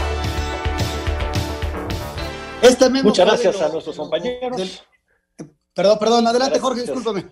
[2.63, 4.85] Este mismo Muchas gracias a nuestros compañeros.
[5.75, 6.63] Perdón, perdón, adelante Gracias.
[6.63, 7.27] Jorge, discúlpame.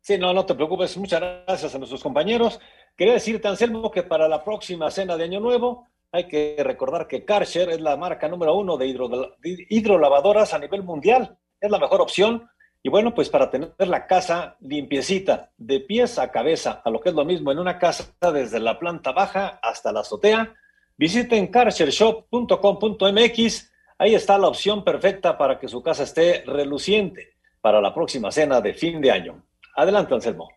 [0.00, 0.96] Sí, no, no te preocupes.
[0.96, 2.58] Muchas gracias a nuestros compañeros.
[2.96, 7.24] Quería decirte, Anselmo, que para la próxima cena de Año Nuevo hay que recordar que
[7.24, 11.36] Karcher es la marca número uno de, hidro- de hidrolavadoras a nivel mundial.
[11.60, 12.48] Es la mejor opción.
[12.82, 17.08] Y bueno, pues para tener la casa limpiecita, de pies a cabeza, a lo que
[17.10, 20.54] es lo mismo en una casa desde la planta baja hasta la azotea,
[20.96, 23.72] visiten karchershop.com.mx.
[23.98, 28.60] Ahí está la opción perfecta para que su casa esté reluciente para la próxima cena
[28.60, 29.44] de fin de año.
[29.74, 30.48] Adelante, Anselmo.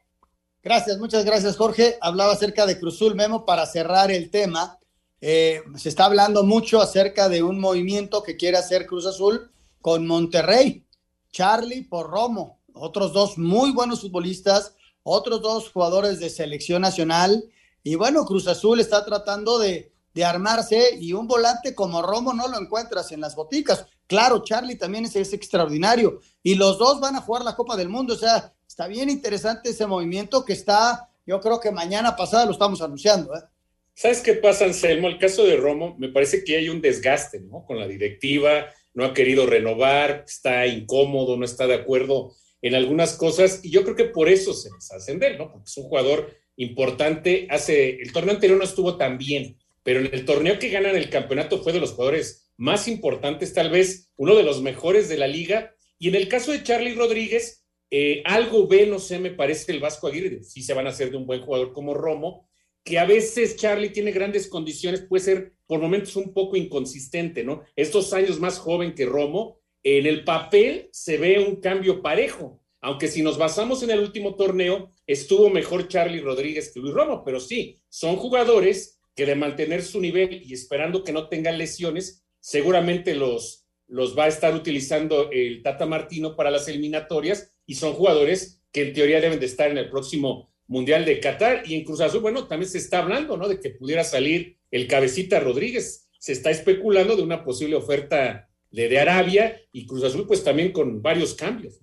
[0.63, 1.97] Gracias, muchas gracias, Jorge.
[2.01, 4.77] Hablaba acerca de Cruzul Memo para cerrar el tema.
[5.21, 9.51] Eh, se está hablando mucho acerca de un movimiento que quiere hacer Cruz Azul
[9.82, 10.86] con Monterrey.
[11.32, 17.43] Charlie por Romo, otros dos muy buenos futbolistas, otros dos jugadores de selección nacional.
[17.84, 22.47] Y bueno, Cruz Azul está tratando de, de armarse y un volante como Romo no
[22.47, 23.86] lo encuentras en las boticas.
[24.08, 26.19] Claro, Charlie también es, es extraordinario.
[26.43, 28.13] Y los dos van a jugar la Copa del Mundo.
[28.13, 32.52] O sea, está bien interesante ese movimiento que está, yo creo que mañana pasada lo
[32.52, 33.36] estamos anunciando.
[33.36, 33.41] ¿eh?
[33.93, 35.08] ¿Sabes qué pasa, Anselmo?
[35.08, 37.65] El caso de Romo, me parece que hay un desgaste, ¿no?
[37.65, 43.13] Con la directiva, no ha querido renovar, está incómodo, no está de acuerdo en algunas
[43.13, 45.52] cosas, y yo creo que por eso se deshacen de él, ¿no?
[45.52, 47.47] Porque es un jugador importante.
[47.50, 51.10] Hace, el torneo anterior no estuvo tan bien, pero en el torneo que ganan el
[51.10, 55.28] campeonato fue de los jugadores más importantes, tal vez uno de los mejores de la
[55.28, 55.76] liga.
[55.98, 59.80] Y en el caso de Charlie Rodríguez, eh, algo ve, no sé, me parece el
[59.80, 62.48] Vasco Aguirre, sí se van a hacer de un buen jugador como Romo,
[62.84, 67.63] que a veces Charlie tiene grandes condiciones, puede ser por momentos un poco inconsistente, ¿no?
[67.76, 73.08] Estos años más joven que Romo, en el papel se ve un cambio parejo, aunque
[73.08, 77.39] si nos basamos en el último torneo, estuvo mejor Charlie Rodríguez que Luis Romo, pero
[77.39, 83.13] sí, son jugadores que de mantener su nivel y esperando que no tengan lesiones, seguramente
[83.15, 88.62] los, los va a estar utilizando el Tata Martino para las eliminatorias y son jugadores
[88.71, 92.00] que en teoría deben de estar en el próximo Mundial de Qatar y en Cruz
[92.00, 93.50] Azul, bueno, también se está hablando, ¿no?
[93.50, 96.08] De que pudiera salir el cabecita Rodríguez.
[96.17, 100.71] Se está especulando de una posible oferta de, de Arabia y Cruz Azul, pues también
[100.71, 101.82] con varios cambios.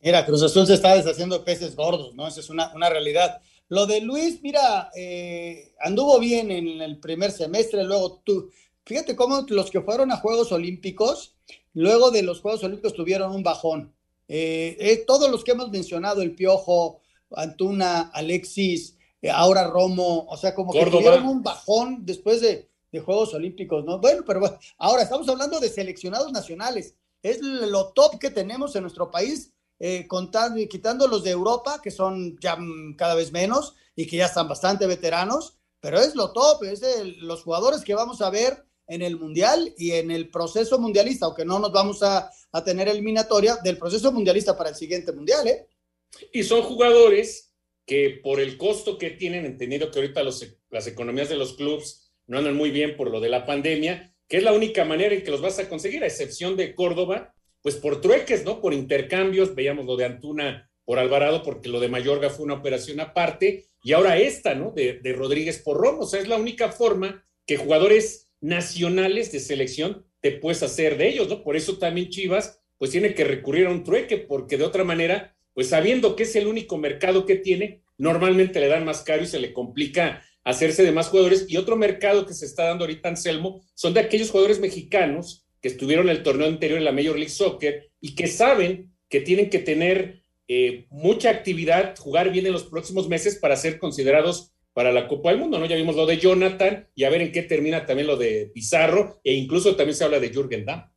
[0.00, 2.28] Mira, Cruz Azul se está deshaciendo de peces gordos, ¿no?
[2.28, 3.40] Esa es una, una realidad.
[3.68, 8.50] Lo de Luis, mira, eh, anduvo bien en el primer semestre, luego tú,
[8.84, 11.34] fíjate cómo los que fueron a Juegos Olímpicos,
[11.74, 13.92] luego de los Juegos Olímpicos tuvieron un bajón.
[14.28, 17.00] Eh, eh, todos los que hemos mencionado, el Piojo,
[17.30, 23.00] Antuna, Alexis, eh, ahora Romo, o sea, como que tuvieron un bajón después de, de
[23.00, 23.98] Juegos Olímpicos, ¿no?
[23.98, 26.94] Bueno, pero bueno, ahora estamos hablando de seleccionados nacionales.
[27.22, 31.90] Es lo top que tenemos en nuestro país, eh, contando, quitando los de Europa, que
[31.90, 36.32] son ya mm, cada vez menos y que ya están bastante veteranos, pero es lo
[36.32, 40.30] top, es de los jugadores que vamos a ver en el Mundial y en el
[40.30, 44.76] proceso mundialista, aunque no nos vamos a, a tener eliminatoria del proceso mundialista para el
[44.76, 45.66] siguiente Mundial, ¿eh?
[46.32, 47.52] Y son jugadores
[47.84, 52.12] que por el costo que tienen, entendido que ahorita los, las economías de los clubes
[52.26, 55.22] no andan muy bien por lo de la pandemia, que es la única manera en
[55.22, 57.34] que los vas a conseguir, a excepción de Córdoba,
[57.66, 58.60] pues por trueques, ¿no?
[58.60, 63.00] Por intercambios, veíamos lo de Antuna por Alvarado, porque lo de Mayorga fue una operación
[63.00, 64.70] aparte, y ahora esta, ¿no?
[64.70, 69.40] De, de Rodríguez por Romo, o sea, es la única forma que jugadores nacionales de
[69.40, 71.42] selección te puedes hacer de ellos, ¿no?
[71.42, 75.36] Por eso también Chivas, pues tiene que recurrir a un trueque, porque de otra manera
[75.52, 79.26] pues sabiendo que es el único mercado que tiene, normalmente le dan más caro y
[79.26, 81.46] se le complica hacerse de más jugadores.
[81.48, 86.08] Y otro mercado que se está dando ahorita, Anselmo, son de aquellos jugadores mexicanos estuvieron
[86.08, 90.22] el torneo anterior en la Major League Soccer y que saben que tienen que tener
[90.48, 95.30] eh, mucha actividad, jugar bien en los próximos meses para ser considerados para la Copa
[95.30, 95.66] del Mundo, ¿no?
[95.66, 99.20] Ya vimos lo de Jonathan y a ver en qué termina también lo de Pizarro
[99.24, 100.90] e incluso también se habla de Jürgen Damm.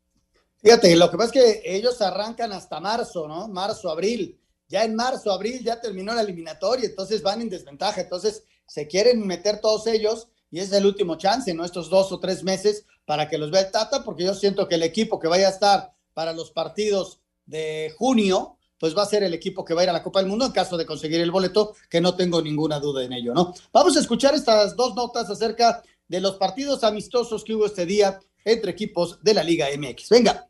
[0.61, 3.47] Fíjate, lo que pasa es que ellos arrancan hasta marzo, ¿no?
[3.47, 4.37] Marzo, abril.
[4.67, 8.01] Ya en marzo, abril ya terminó la eliminatoria, entonces van en desventaja.
[8.01, 11.65] Entonces se quieren meter todos ellos y es el último chance, ¿no?
[11.65, 14.75] Estos dos o tres meses para que los vea el Tata, porque yo siento que
[14.75, 19.23] el equipo que vaya a estar para los partidos de junio, pues va a ser
[19.23, 21.19] el equipo que va a ir a la Copa del Mundo en caso de conseguir
[21.21, 23.53] el boleto, que no tengo ninguna duda en ello, ¿no?
[23.73, 28.19] Vamos a escuchar estas dos notas acerca de los partidos amistosos que hubo este día
[28.45, 30.09] entre equipos de la Liga MX.
[30.09, 30.48] Venga.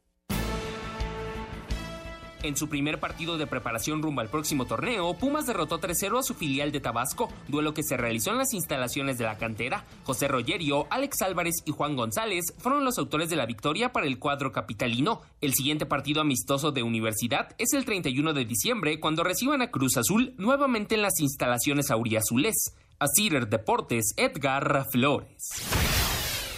[2.41, 6.33] En su primer partido de preparación rumbo al próximo torneo, Pumas derrotó 3-0 a su
[6.33, 9.83] filial de Tabasco, duelo que se realizó en las instalaciones de la cantera.
[10.05, 14.19] José Rogerio, Alex Álvarez y Juan González fueron los autores de la victoria para el
[14.19, 15.21] cuadro capitalino.
[15.41, 19.97] El siguiente partido amistoso de universidad es el 31 de diciembre, cuando reciban a Cruz
[19.97, 22.73] Azul nuevamente en las instalaciones auriazules.
[22.99, 25.98] A Cider Deportes, Edgar Flores.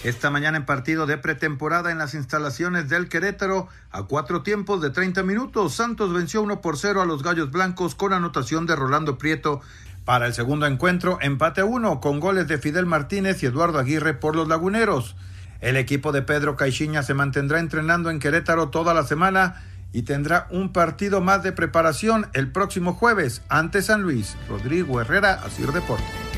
[0.03, 4.89] Esta mañana en partido de pretemporada en las instalaciones del Querétaro, a cuatro tiempos de
[4.89, 9.19] 30 minutos, Santos venció 1 por 0 a los Gallos Blancos con anotación de Rolando
[9.19, 9.61] Prieto.
[10.03, 14.15] Para el segundo encuentro, empate a uno con goles de Fidel Martínez y Eduardo Aguirre
[14.15, 15.15] por los Laguneros.
[15.59, 19.61] El equipo de Pedro Caixinha se mantendrá entrenando en Querétaro toda la semana
[19.93, 24.35] y tendrá un partido más de preparación el próximo jueves ante San Luis.
[24.49, 26.31] Rodrigo Herrera, Asir Deportes.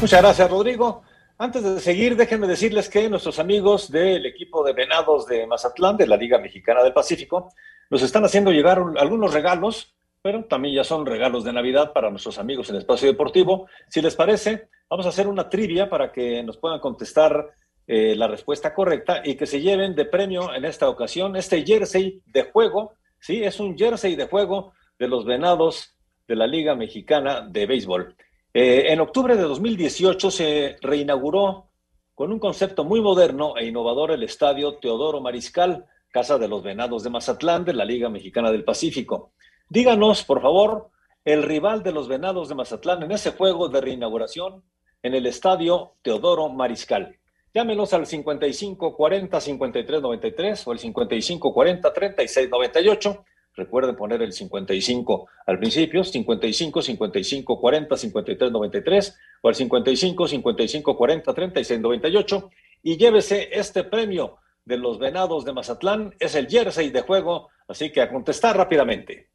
[0.00, 1.02] Muchas gracias, Rodrigo.
[1.38, 6.06] Antes de seguir, déjenme decirles que nuestros amigos del equipo de Venados de Mazatlán, de
[6.06, 7.52] la Liga Mexicana del Pacífico,
[7.90, 12.38] nos están haciendo llegar algunos regalos, pero también ya son regalos de Navidad para nuestros
[12.38, 13.66] amigos en el Espacio Deportivo.
[13.88, 17.50] Si les parece, vamos a hacer una trivia para que nos puedan contestar
[17.84, 22.22] eh, la respuesta correcta y que se lleven de premio en esta ocasión este jersey
[22.26, 22.92] de juego.
[23.18, 25.96] Sí, es un jersey de juego de los Venados
[26.28, 28.14] de la Liga Mexicana de Béisbol.
[28.60, 31.68] Eh, en octubre de 2018 se reinauguró
[32.16, 37.04] con un concepto muy moderno e innovador el estadio Teodoro Mariscal, Casa de los Venados
[37.04, 39.30] de Mazatlán de la Liga Mexicana del Pacífico.
[39.68, 40.90] Díganos, por favor,
[41.24, 44.64] el rival de los Venados de Mazatlán en ese juego de reinauguración
[45.04, 47.16] en el estadio Teodoro Mariscal.
[47.54, 53.24] Llámenos al 55 40 53 93 o el 55 40 36 98
[53.58, 60.96] Recuerden poner el 55 al principio, 55, 55, 40, 53, 93 o el 55, 55,
[60.96, 62.50] 40, 36, 98
[62.84, 66.14] y llévese este premio de los Venados de Mazatlán.
[66.20, 69.28] Es el jersey de juego, así que a contestar rápidamente.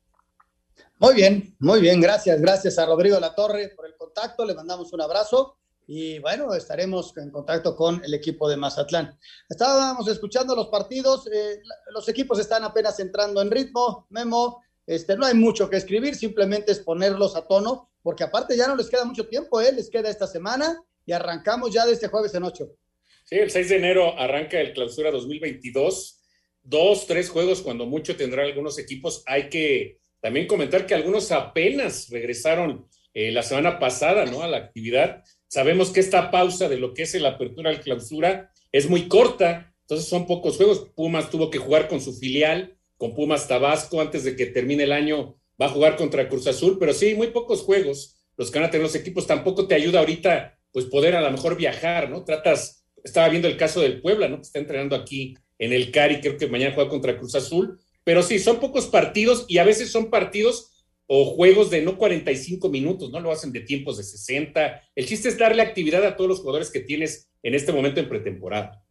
[1.00, 5.02] Muy bien, muy bien, gracias, gracias a Rodrigo Latorre por el contacto, le mandamos un
[5.02, 9.18] abrazo y bueno, estaremos en contacto con el equipo de Mazatlán.
[9.50, 15.26] Estábamos escuchando los partidos, eh, los equipos están apenas entrando en ritmo, Memo, este, no
[15.26, 19.06] hay mucho que escribir, simplemente es ponerlos a tono, porque aparte ya no les queda
[19.06, 19.72] mucho tiempo, ¿eh?
[19.72, 22.76] les queda esta semana y arrancamos ya de este jueves en ocho.
[23.24, 26.20] Sí, el 6 de enero arranca el clausura 2022.
[26.62, 29.24] Dos, tres juegos, cuando mucho tendrán algunos equipos.
[29.26, 34.42] Hay que también comentar que algunos apenas regresaron eh, la semana pasada, ¿no?
[34.42, 35.24] A la actividad.
[35.54, 39.72] Sabemos que esta pausa de lo que es la apertura al clausura es muy corta,
[39.82, 40.90] entonces son pocos juegos.
[40.96, 44.92] Pumas tuvo que jugar con su filial, con Pumas Tabasco, antes de que termine el
[44.92, 48.68] año va a jugar contra Cruz Azul, pero sí, muy pocos juegos los que van
[48.68, 49.28] a tener los equipos.
[49.28, 52.24] Tampoco te ayuda ahorita, pues poder a lo mejor viajar, ¿no?
[52.24, 54.38] Tratas, estaba viendo el caso del Puebla, ¿no?
[54.38, 58.24] Que está entrenando aquí en el Cari, creo que mañana juega contra Cruz Azul, pero
[58.24, 60.72] sí, son pocos partidos y a veces son partidos
[61.08, 63.20] o juegos de no 45 minutos, ¿no?
[63.20, 64.82] Lo hacen de tiempos de 60.
[64.96, 68.10] El chiste es darle actividad a todos los jugadores que tienes en este momento en
[68.10, 68.82] pretemporada.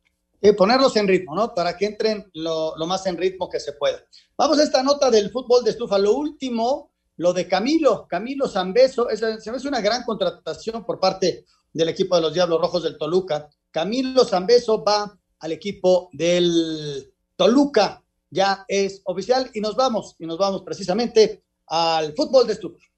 [0.40, 1.54] Y ponerlos en ritmo, ¿no?
[1.54, 4.04] Para que entren lo, más en ritmo que se pueda.
[4.36, 5.98] Vamos a esta nota del fútbol de estufa.
[5.98, 10.98] Lo último, lo de Camilo, Camilo Zambeso, es, se me hace una gran contratación por
[10.98, 13.48] parte del equipo de los Diablos Rojos del Toluca.
[13.70, 20.38] Camilo Zambeso va al equipo del Toluca, ya es oficial y nos vamos, y nos
[20.38, 22.92] vamos precisamente al fútbol de estufa.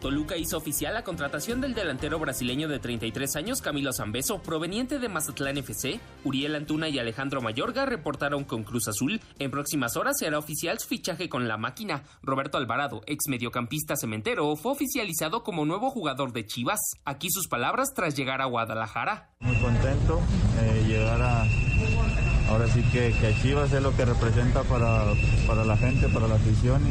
[0.00, 5.08] Toluca hizo oficial la contratación del delantero brasileño de 33 años Camilo Zambeso, proveniente de
[5.10, 6.00] Mazatlán FC.
[6.24, 9.20] Uriel Antuna y Alejandro Mayorga reportaron con Cruz Azul.
[9.38, 12.04] En próximas horas se hará oficial su fichaje con la máquina.
[12.22, 16.80] Roberto Alvarado, ex mediocampista cementero, fue oficializado como nuevo jugador de Chivas.
[17.04, 19.34] Aquí sus palabras tras llegar a Guadalajara.
[19.40, 20.20] Muy contento
[20.62, 21.44] de llegar a
[22.48, 25.04] ahora sí que, que Chivas es lo que representa para,
[25.46, 26.82] para la gente, para la afición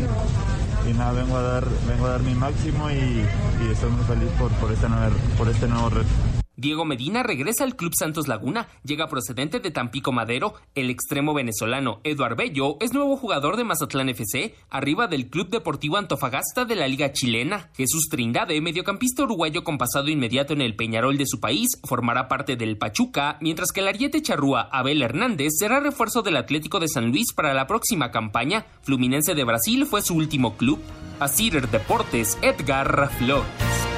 [0.87, 3.25] y, nada, vengo a dar, vengo a dar mi máximo y,
[3.63, 6.48] y estoy muy feliz por, por, este nuevo, por este nuevo reto.
[6.59, 10.55] Diego Medina regresa al Club Santos Laguna, llega procedente de Tampico Madero.
[10.75, 15.95] El extremo venezolano Eduard Bello es nuevo jugador de Mazatlán FC, arriba del Club Deportivo
[15.95, 17.69] Antofagasta de la Liga Chilena.
[17.77, 22.57] Jesús Trindade, mediocampista uruguayo con pasado inmediato en el Peñarol de su país, formará parte
[22.57, 27.09] del Pachuca, mientras que el ariete charrúa Abel Hernández será refuerzo del Atlético de San
[27.09, 28.65] Luis para la próxima campaña.
[28.81, 30.79] Fluminense de Brasil fue su último club.
[31.19, 33.88] Asir Deportes, Edgar Flores.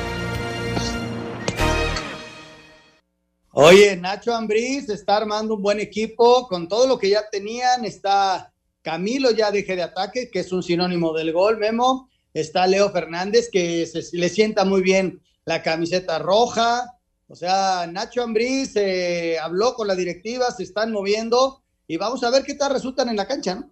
[3.54, 7.84] Oye, Nacho Ambriz está armando un buen equipo con todo lo que ya tenían.
[7.84, 12.10] Está Camilo ya deje de ataque, que es un sinónimo del gol, Memo.
[12.34, 16.98] está Leo Fernández, que se, le sienta muy bien la camiseta roja.
[17.28, 22.30] O sea, Nacho Ambriz eh, habló con la directiva, se están moviendo y vamos a
[22.30, 23.70] ver qué tal resultan en la cancha, ¿no?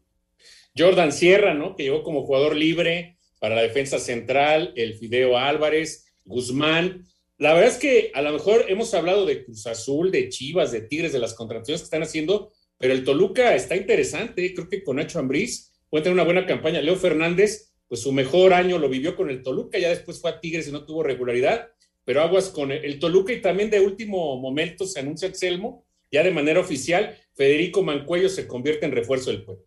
[0.77, 1.75] Jordan Sierra, ¿no?
[1.77, 7.07] Que llegó como jugador libre para la defensa central, el Fideo Álvarez, Guzmán.
[7.39, 10.81] La verdad es que a lo mejor hemos hablado de Cruz Azul, de Chivas, de
[10.81, 14.53] Tigres, de las contrataciones que están haciendo, pero el Toluca está interesante.
[14.53, 16.81] Creo que con Nacho Ambriz puede tener una buena campaña.
[16.81, 20.41] Leo Fernández, pues su mejor año lo vivió con el Toluca, ya después fue a
[20.41, 21.69] Tigres y no tuvo regularidad,
[22.03, 26.31] pero aguas con el, Toluca y también de último momento se anuncia Excelmo, ya de
[26.31, 29.63] manera oficial, Federico Mancuello se convierte en refuerzo del pueblo.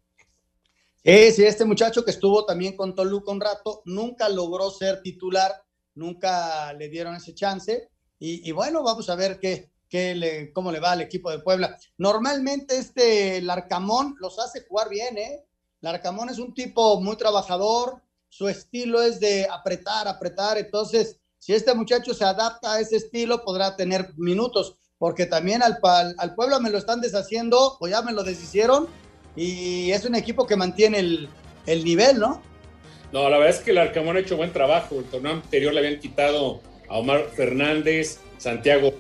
[1.03, 5.53] Sí, sí, este muchacho que estuvo también con Toluca un rato, nunca logró ser titular,
[5.95, 7.89] nunca le dieron ese chance.
[8.19, 9.73] Y, bueno, vamos a ver qué,
[10.55, 11.77] cómo le va al equipo de Puebla.
[11.99, 15.45] Normalmente este Larcamón los hace jugar bien, ¿eh?
[15.81, 20.57] Larcamón es un tipo muy trabajador, su estilo es de apretar, apretar.
[20.57, 25.81] Entonces, si este muchacho se adapta a ese estilo, podrá tener minutos, porque también al,
[25.83, 28.87] al, Puebla me lo están deshaciendo, o ya me lo deshicieron,
[29.35, 31.29] y es un equipo que mantiene el,
[31.67, 32.41] el nivel, ¿no?
[33.13, 34.99] No, la verdad es que el Arcamón ha hecho buen trabajo.
[34.99, 38.95] El torneo anterior le habían quitado a Omar Fernández, Santiago.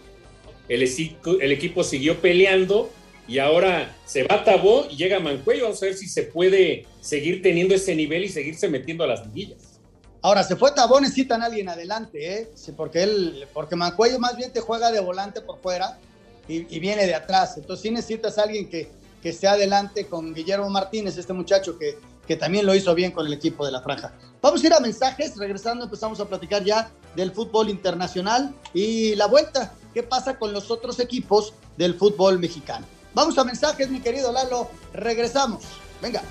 [0.68, 2.90] El, equipo siguió peleando
[3.26, 5.64] y ahora se va a Tabó y llega Mancuello.
[5.64, 9.26] Vamos a ver si se puede seguir teniendo ese nivel y seguirse metiendo a las
[9.26, 9.80] liguillas.
[10.20, 12.48] Ahora, se fue Tabó, necesitan a alguien adelante, ¿eh?
[12.76, 15.98] porque, él, porque Mancuello más bien te juega de volante por fuera
[16.46, 17.56] y, y viene de atrás.
[17.56, 18.88] Entonces sí necesitas a alguien que,
[19.22, 21.96] que esté adelante con Guillermo Martínez, este muchacho que,
[22.26, 24.12] que también lo hizo bien con el equipo de la franja.
[24.40, 29.26] Vamos a ir a mensajes, regresando empezamos a platicar ya del fútbol internacional y la
[29.26, 32.86] vuelta, qué pasa con los otros equipos del fútbol mexicano.
[33.14, 35.64] Vamos a mensajes, mi querido Lalo, regresamos.
[36.00, 36.22] Venga.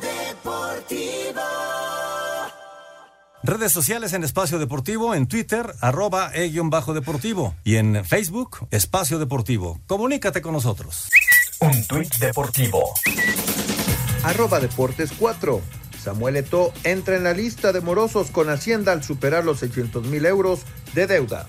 [0.00, 1.93] Deportivo.
[3.46, 9.78] Redes sociales en Espacio Deportivo, en Twitter, arroba e-bajo deportivo y en Facebook, Espacio Deportivo.
[9.86, 11.10] Comunícate con nosotros.
[11.60, 12.82] Un tuit deportivo.
[14.22, 15.60] Arroba Deportes 4.
[16.02, 20.24] Samuel Eto entra en la lista de morosos con Hacienda al superar los 600 mil
[20.24, 20.62] euros
[20.94, 21.46] de deuda.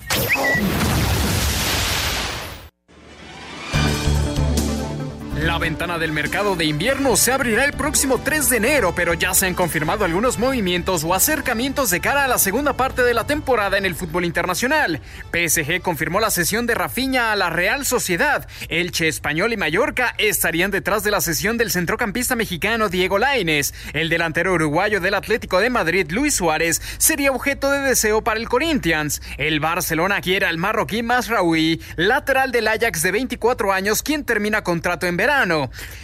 [5.42, 9.34] La ventana del mercado de invierno se abrirá el próximo 3 de enero, pero ya
[9.34, 13.26] se han confirmado algunos movimientos o acercamientos de cara a la segunda parte de la
[13.26, 15.02] temporada en el fútbol internacional.
[15.32, 18.48] PSG confirmó la sesión de Rafinha a la Real Sociedad.
[18.70, 23.74] Elche, Español y Mallorca estarían detrás de la sesión del centrocampista mexicano Diego Lainez.
[23.92, 28.48] El delantero uruguayo del Atlético de Madrid, Luis Suárez, sería objeto de deseo para el
[28.48, 29.20] Corinthians.
[29.36, 35.06] El Barcelona quiere al marroquí Masraoui, lateral del Ajax de 24 años, quien termina contrato
[35.06, 35.25] en verano.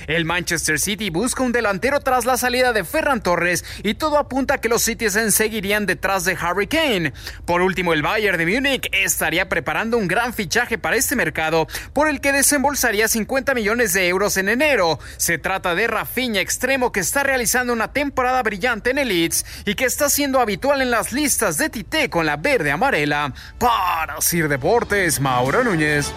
[0.08, 4.54] El Manchester City busca un delantero tras la salida de Ferran Torres y todo apunta
[4.54, 7.12] a que los Citizens seguirían detrás de Harry Kane.
[7.44, 12.08] Por último, el Bayern de Múnich estaría preparando un gran fichaje para este mercado por
[12.08, 14.98] el que desembolsaría 50 millones de euros en enero.
[15.18, 19.76] Se trata de Rafinha extremo que está realizando una temporada brillante en el Leeds y
[19.76, 23.32] que está siendo habitual en las listas de Tite con la verde amarela.
[23.58, 26.12] Para Sir Deportes, Mauro Núñez.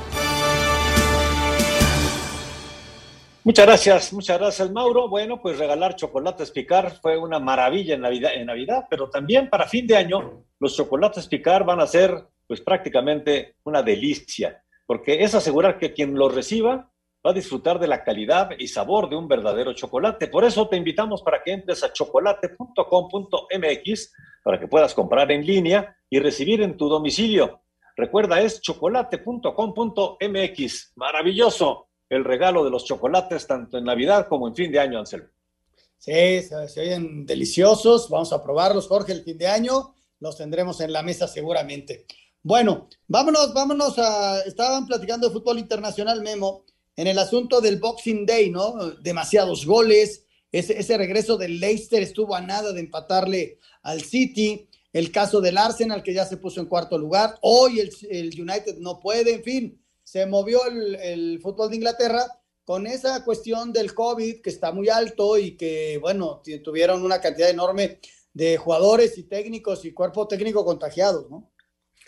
[3.46, 5.08] Muchas gracias, muchas gracias, Mauro.
[5.08, 8.50] Bueno, pues regalar chocolates picar fue una maravilla en Navidad, en
[8.90, 13.84] pero también para fin de año los chocolates picar van a ser pues prácticamente una
[13.84, 16.92] delicia, porque es asegurar que quien los reciba
[17.24, 20.28] va a disfrutar de la calidad y sabor de un verdadero chocolate.
[20.28, 25.96] Por eso te invitamos para que entres a chocolate.com.mx para que puedas comprar en línea
[26.10, 27.62] y recibir en tu domicilio.
[27.96, 30.94] Recuerda, es chocolate.com.mx.
[30.96, 35.30] Maravilloso el regalo de los chocolates tanto en Navidad como en fin de año, Anselmo.
[35.98, 38.10] Sí, se, oyen deliciosos.
[38.10, 39.96] Vamos a probarlos, Jorge, el fin de año.
[40.20, 42.06] Los tendremos en la mesa seguramente.
[42.44, 44.42] Bueno, vámonos, vámonos a.
[44.42, 46.64] Estaban platicando de fútbol internacional, Memo,
[46.96, 48.92] en el asunto del Boxing Day, ¿no?
[49.02, 50.26] Demasiados goles.
[50.52, 54.70] Ese, regreso del Leicester estuvo a nada de empatarle al City.
[54.94, 57.38] El caso del Arsenal, que ya se puso en cuarto lugar.
[57.42, 62.26] Hoy el United no puede, en fin se movió el, fútbol de Inglaterra
[62.64, 67.50] con esa cuestión del COVID que está muy alto y que, bueno, tuvieron una cantidad
[67.50, 68.00] enorme
[68.34, 71.52] de jugadores y técnicos y cuerpo técnico contagiados, ¿no?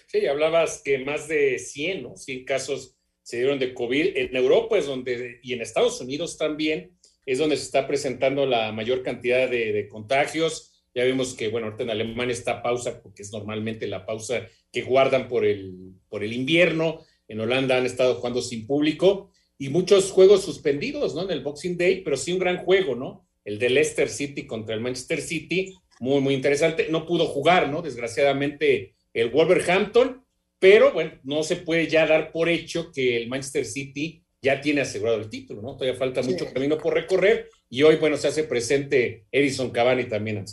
[0.07, 2.15] Sí, hablabas que más de 100, ¿no?
[2.15, 4.15] 100 casos se dieron de COVID.
[4.15, 8.71] En Europa es donde, y en Estados Unidos también, es donde se está presentando la
[8.71, 10.85] mayor cantidad de, contagios.
[10.95, 14.81] Ya vimos que, bueno, ahorita en Alemania está pausa porque es normalmente la pausa que
[14.83, 17.05] guardan por el, por el invierno.
[17.27, 21.23] En Holanda han estado jugando sin público y muchos juegos suspendidos, ¿no?
[21.23, 23.27] En el Boxing Day, pero sí un gran juego, ¿no?
[23.43, 26.87] El de Leicester City contra el Manchester City, muy, muy interesante.
[26.89, 27.81] No pudo jugar, ¿no?
[27.81, 30.23] Desgraciadamente el Wolverhampton,
[30.59, 34.81] pero bueno, no se puede ya dar por hecho que el Manchester City ya tiene
[34.81, 35.75] asegurado el título, ¿no?
[35.75, 40.45] Todavía falta mucho camino por recorrer y hoy, bueno, se hace presente Edison Cavani también.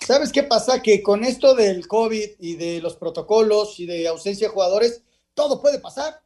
[0.00, 0.82] ¿Sabes qué pasa?
[0.82, 5.02] Que con esto del COVID y de los protocolos y de ausencia de jugadores,
[5.34, 6.20] todo puede pasar.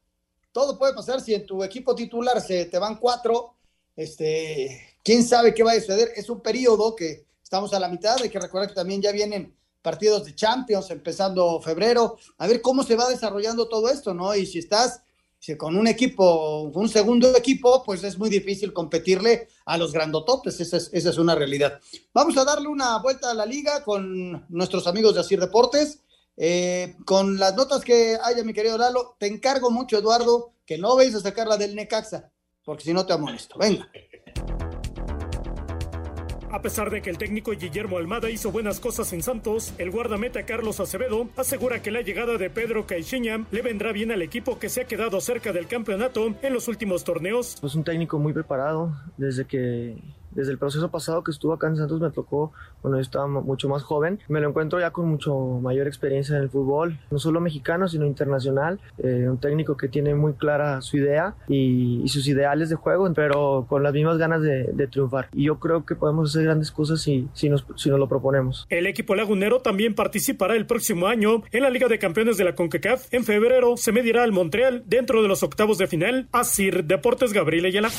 [0.53, 3.55] Todo puede pasar si en tu equipo titular se te van cuatro,
[3.95, 6.13] este, quién sabe qué va a suceder.
[6.17, 9.55] Es un periodo que estamos a la mitad, hay que recordar que también ya vienen
[9.83, 14.35] partidos de Champions empezando febrero, a ver cómo se va desarrollando todo esto, ¿no?
[14.35, 15.03] Y si estás
[15.57, 20.77] con un equipo, un segundo equipo, pues es muy difícil competirle a los grandototes, esa
[20.77, 21.81] es, esa es una realidad.
[22.13, 26.01] Vamos a darle una vuelta a la liga con nuestros amigos de Asir Deportes.
[26.41, 30.95] Eh, con las notas que haya, mi querido Lalo, te encargo mucho, Eduardo, que no
[30.95, 32.31] veis a sacarla del Necaxa,
[32.65, 33.59] porque si no te amonesto.
[33.59, 33.91] Venga.
[36.51, 40.47] A pesar de que el técnico Guillermo Almada hizo buenas cosas en Santos, el guardameta
[40.47, 44.69] Carlos Acevedo asegura que la llegada de Pedro Caixinha le vendrá bien al equipo que
[44.69, 47.57] se ha quedado cerca del campeonato en los últimos torneos.
[47.63, 49.99] Es un técnico muy preparado desde que
[50.39, 53.69] desde el proceso pasado que estuvo acá en Santos me tocó cuando yo estaba mucho
[53.69, 54.21] más joven.
[54.29, 58.07] Me lo encuentro ya con mucho mayor experiencia en el fútbol, no solo mexicano, sino
[58.07, 58.79] internacional.
[58.99, 63.67] Eh, un técnico que tiene muy clara su idea y, sus ideales de juego, pero
[63.69, 65.29] con las mismas ganas de, triunfar.
[65.35, 68.67] Y yo creo que podemos hacer grandes cosas si, si, nos, si nos lo proponemos.
[68.71, 72.55] El equipo lagunero también participará el próximo año en la Liga de Campeones de la
[72.55, 73.13] CONCACAF.
[73.13, 76.29] En febrero se medirá al Montreal dentro de los octavos de final.
[76.33, 77.91] Asir Deportes Gabriel Ayala.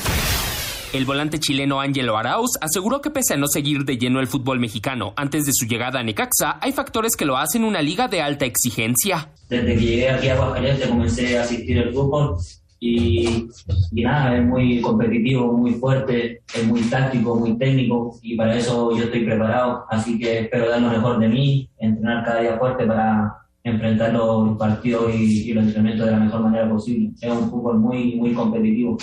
[0.92, 4.58] El volante chileno Ángelo Arauz aseguró que pese a no seguir de lleno el fútbol
[4.58, 8.20] mexicano antes de su llegada a Necaxa, hay factores que lo hacen una liga de
[8.20, 9.28] alta exigencia.
[9.48, 12.38] Desde que llegué aquí a Aguascalientes comencé a asistir al fútbol
[12.80, 13.46] y,
[13.92, 18.90] y, nada, es muy competitivo, muy fuerte, es muy táctico, muy técnico y para eso
[18.96, 22.84] yo estoy preparado, así que espero dar lo mejor de mí, entrenar cada día fuerte
[22.84, 27.12] para enfrentar los partidos y, y los entrenamientos de la mejor manera posible.
[27.20, 28.98] Es un fútbol muy, muy competitivo.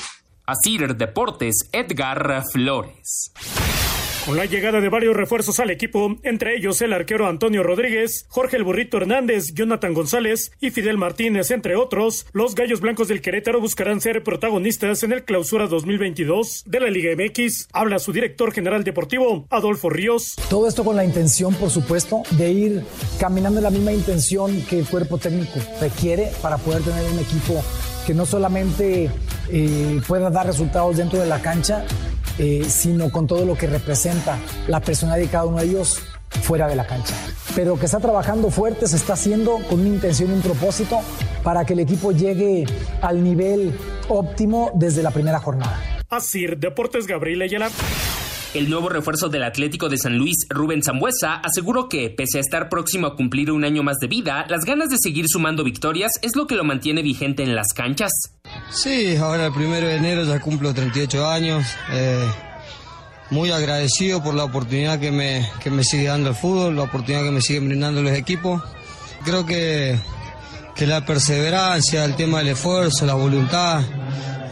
[0.47, 3.33] Asir Deportes, Edgar Flores.
[4.25, 8.55] Con la llegada de varios refuerzos al equipo, entre ellos el arquero Antonio Rodríguez, Jorge
[8.55, 13.59] el Burrito Hernández, Jonathan González y Fidel Martínez, entre otros, los Gallos Blancos del Querétaro
[13.59, 17.67] buscarán ser protagonistas en el Clausura 2022 de la Liga MX.
[17.73, 20.35] Habla su director general deportivo, Adolfo Ríos.
[20.49, 22.85] Todo esto con la intención, por supuesto, de ir
[23.19, 27.61] caminando en la misma intención que el cuerpo técnico requiere para poder tener un equipo
[28.07, 29.11] que no solamente
[29.49, 31.83] eh, pueda dar resultados dentro de la cancha,
[32.39, 34.39] eh, sino con todo lo que representa
[34.69, 35.99] la personalidad de cada uno de ellos
[36.41, 37.13] fuera de la cancha.
[37.53, 41.01] Pero que está trabajando fuerte, se está haciendo con una intención y un propósito
[41.43, 42.65] para que el equipo llegue
[43.01, 43.77] al nivel
[44.07, 45.77] óptimo desde la primera jornada.
[46.09, 47.69] Así, Deportes Gabriel Ayala.
[48.53, 52.69] El nuevo refuerzo del Atlético de San Luis, Rubén Zambuesa, aseguró que, pese a estar
[52.69, 56.35] próximo a cumplir un año más de vida, las ganas de seguir sumando victorias es
[56.35, 58.11] lo que lo mantiene vigente en las canchas.
[58.69, 61.65] Sí, ahora el primero de enero ya cumplo 38 años.
[61.91, 62.25] Eh,
[63.29, 67.23] muy agradecido por la oportunidad que me, que me sigue dando el fútbol, la oportunidad
[67.23, 68.63] que me siguen brindando los equipos.
[69.25, 69.99] Creo que,
[70.73, 73.83] que la perseverancia, el tema del esfuerzo, la voluntad,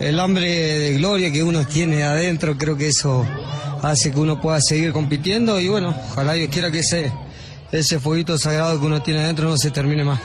[0.02, 3.26] el hambre de gloria que uno tiene adentro, creo que eso
[3.86, 7.12] hace que uno pueda seguir compitiendo y bueno, ojalá Dios quiera que ese,
[7.72, 10.20] ese fueguito sagrado que uno tiene adentro no se termine más.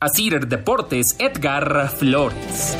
[0.00, 2.76] Asir Deportes, Edgar Flores.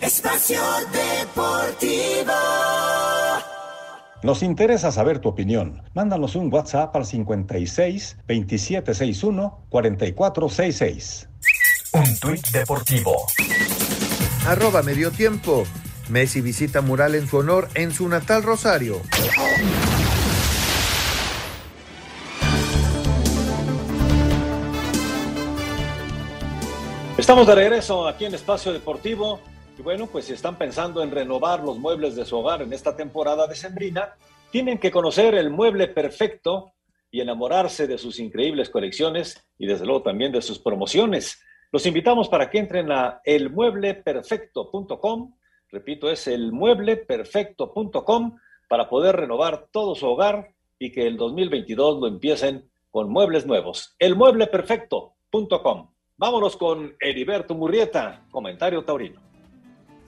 [0.00, 0.60] Espacio
[0.92, 2.32] Deportivo.
[4.22, 5.82] Nos interesa saber tu opinión.
[5.94, 11.28] Mándanos un WhatsApp al 56 2761 4466.
[11.92, 13.26] Un tuit deportivo.
[14.46, 15.64] Arroba medio tiempo.
[16.08, 19.00] Messi visita mural en su honor en su natal Rosario.
[27.16, 29.40] Estamos de regreso aquí en Espacio Deportivo
[29.78, 32.96] y bueno, pues si están pensando en renovar los muebles de su hogar en esta
[32.96, 34.14] temporada de Sembrina,
[34.50, 36.72] tienen que conocer el mueble perfecto
[37.10, 41.40] y enamorarse de sus increíbles colecciones y desde luego también de sus promociones.
[41.72, 45.32] Los invitamos para que entren a elmuebleperfecto.com
[45.74, 52.06] Repito, es el muebleperfecto.com para poder renovar todo su hogar y que el 2022 lo
[52.06, 53.96] empiecen con muebles nuevos.
[53.98, 55.90] Elmuebleperfecto.com.
[56.16, 59.20] Vámonos con Heriberto Murrieta, comentario taurino.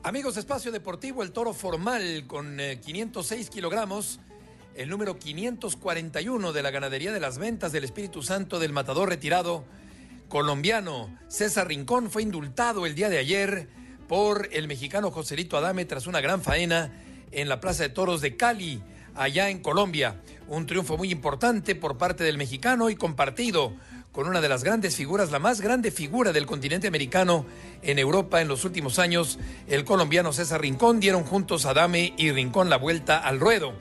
[0.05, 4.21] Amigos, espacio deportivo, el toro formal con 506 eh, kilogramos
[4.77, 9.64] el número 541 de la ganadería de las ventas del Espíritu Santo del matador retirado
[10.29, 13.69] colombiano César Rincón fue indultado el día de ayer
[14.09, 16.93] por el mexicano Joselito Adame tras una gran faena
[17.33, 18.81] en la Plaza de Toros de Cali,
[19.15, 20.21] allá en Colombia.
[20.49, 23.75] Un triunfo muy importante por parte del mexicano y compartido
[24.13, 27.45] con una de las grandes figuras, la más grande figura del continente americano
[27.83, 29.39] en Europa en los últimos años,
[29.69, 33.75] el colombiano César Rincón, dieron juntos a Adame y Rincón la vuelta al ruedo.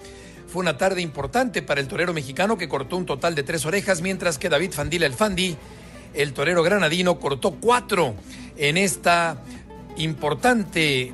[0.47, 4.01] Fue una tarde importante para el torero mexicano que cortó un total de tres orejas,
[4.01, 5.55] mientras que David Fandila el Fandi,
[6.13, 8.15] el torero granadino, cortó cuatro
[8.57, 9.41] en esta
[9.97, 11.13] importante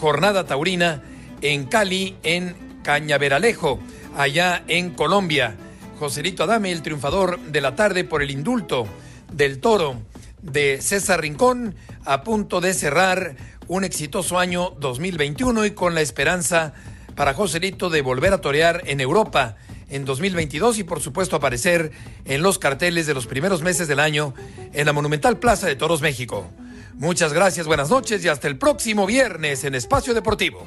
[0.00, 1.02] jornada taurina
[1.40, 3.78] en Cali, en Cañaveralejo,
[4.16, 5.56] allá en Colombia.
[5.98, 8.86] Joselito Adame, el triunfador de la tarde por el indulto
[9.32, 10.02] del toro
[10.42, 13.36] de César Rincón, a punto de cerrar
[13.68, 16.72] un exitoso año 2021 y con la esperanza
[17.14, 19.56] para Joselito de volver a torear en Europa
[19.88, 21.92] en 2022 y por supuesto aparecer
[22.24, 24.34] en los carteles de los primeros meses del año
[24.72, 26.50] en la Monumental Plaza de Toros México.
[26.94, 30.66] Muchas gracias, buenas noches y hasta el próximo viernes en Espacio Deportivo.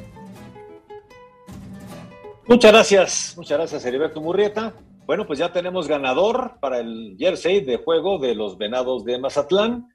[2.47, 4.73] Muchas gracias, muchas gracias Heriberto Murrieta.
[5.05, 9.87] Bueno, pues ya tenemos ganador para el jersey de juego de los Venados de Mazatlán.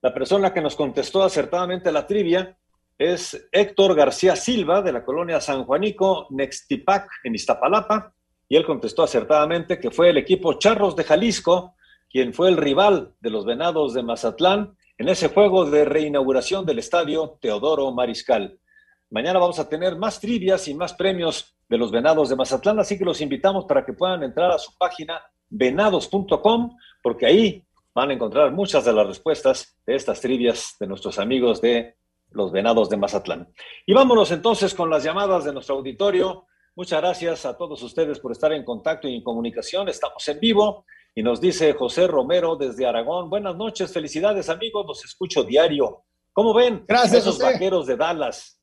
[0.00, 2.56] La persona que nos contestó acertadamente la trivia
[2.96, 8.14] es Héctor García Silva de la colonia San Juanico, Nextipac, en Iztapalapa.
[8.48, 11.74] Y él contestó acertadamente que fue el equipo Charros de Jalisco
[12.12, 16.78] quien fue el rival de los Venados de Mazatlán en ese juego de reinauguración del
[16.78, 18.60] estadio Teodoro Mariscal.
[19.10, 22.96] Mañana vamos a tener más trivias y más premios de los Venados de Mazatlán, así
[22.96, 28.12] que los invitamos para que puedan entrar a su página venados.com, porque ahí van a
[28.12, 31.96] encontrar muchas de las respuestas de estas trivias de nuestros amigos de
[32.30, 33.52] los Venados de Mazatlán.
[33.84, 36.46] Y vámonos entonces con las llamadas de nuestro auditorio.
[36.76, 39.88] Muchas gracias a todos ustedes por estar en contacto y en comunicación.
[39.88, 43.28] Estamos en vivo y nos dice José Romero desde Aragón.
[43.28, 46.04] Buenas noches, felicidades amigos, los escucho diario.
[46.32, 46.84] ¿Cómo ven?
[46.88, 48.58] Gracias, esos vaqueros de Dallas.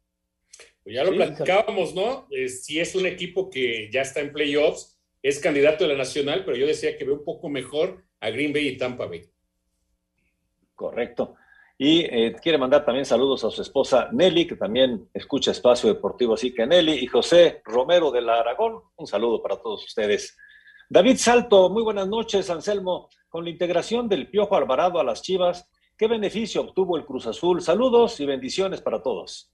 [0.83, 2.27] Pues ya lo platicábamos, ¿no?
[2.31, 6.43] Eh, si es un equipo que ya está en playoffs, es candidato de la nacional,
[6.43, 9.29] pero yo decía que ve un poco mejor a Green Bay y Tampa Bay.
[10.73, 11.35] Correcto.
[11.77, 16.33] Y eh, quiere mandar también saludos a su esposa Nelly, que también escucha Espacio Deportivo.
[16.33, 20.35] Así que Nelly y José Romero de la Aragón, un saludo para todos ustedes.
[20.91, 23.09] David Salto, muy buenas noches, Anselmo.
[23.27, 27.61] Con la integración del Piojo Alvarado a las Chivas, ¿qué beneficio obtuvo el Cruz Azul?
[27.61, 29.53] Saludos y bendiciones para todos.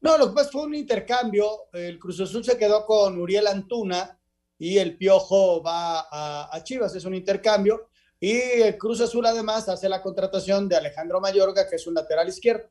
[0.00, 1.68] No, lo que pasa fue un intercambio.
[1.74, 4.18] El Cruz Azul se quedó con Uriel Antuna
[4.56, 7.90] y el Piojo va a, Chivas, es un intercambio.
[8.18, 12.26] Y el Cruz Azul además hace la contratación de Alejandro Mayorga, que es un lateral
[12.26, 12.70] izquierdo.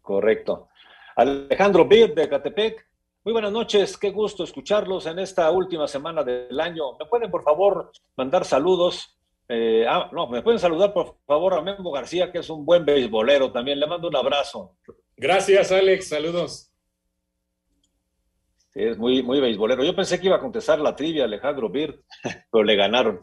[0.00, 0.68] Correcto.
[1.16, 2.85] Alejandro Bir de Catepec,
[3.26, 6.96] muy buenas noches, qué gusto escucharlos en esta última semana del año.
[6.96, 9.18] ¿Me pueden, por favor, mandar saludos?
[9.48, 12.84] Eh, ah, no, me pueden saludar, por favor, a Memo García, que es un buen
[12.84, 13.80] beisbolero también.
[13.80, 14.76] Le mando un abrazo.
[15.16, 16.10] Gracias, Alex.
[16.10, 16.70] Saludos.
[18.68, 19.82] Sí, es muy, muy beisbolero.
[19.82, 21.96] Yo pensé que iba a contestar la trivia Alejandro Bird,
[22.52, 23.18] pero le ganaron.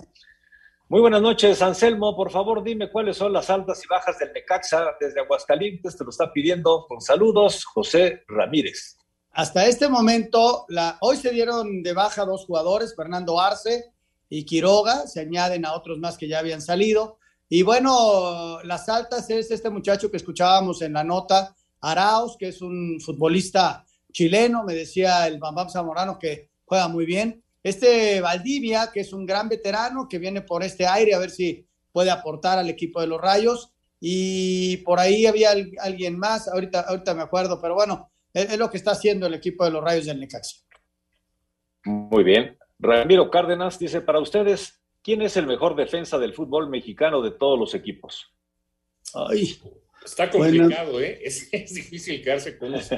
[0.90, 2.14] Muy buenas noches, Anselmo.
[2.14, 5.98] Por favor, dime cuáles son las altas y bajas del Necaxa desde Aguascalientes.
[5.98, 8.98] Te lo está pidiendo con saludos, José Ramírez.
[9.36, 10.68] Hasta este momento,
[11.02, 13.92] hoy se dieron de baja dos jugadores, Fernando Arce
[14.30, 17.18] y Quiroga, se añaden a otros más que ya habían salido.
[17.50, 22.62] Y bueno, las altas es este muchacho que escuchábamos en la nota, Arauz, que es
[22.62, 27.44] un futbolista chileno, me decía el Bambam Zamorano que juega muy bien.
[27.64, 31.66] Este Valdivia, que es un gran veterano, que viene por este aire a ver si
[31.92, 33.72] puede aportar al equipo de los Rayos.
[34.00, 38.78] Y por ahí había alguien más, ahorita, ahorita me acuerdo, pero bueno, es, lo que
[38.78, 40.58] está haciendo el equipo de los Rayos del Necaxa.
[41.86, 42.58] Muy bien.
[42.80, 47.60] Ramiro Cárdenas dice, para ustedes, ¿quién es el mejor defensa del fútbol mexicano de todos
[47.60, 48.32] los equipos?
[49.14, 49.58] Ay,
[50.04, 51.20] Está complicado, ¿eh?
[51.24, 52.90] Es, difícil quedarse con los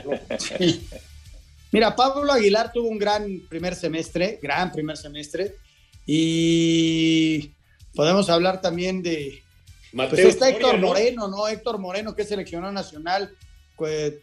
[1.72, 5.56] Mira, Pablo Aguilar tuvo un gran primer semestre, gran primer semestre,
[6.06, 7.52] y
[7.94, 9.44] podemos hablar también de...
[9.92, 11.48] Pues Mateo está Héctor Moreno, ¿no?
[11.48, 13.32] Héctor Moreno, que es seleccionado nacional,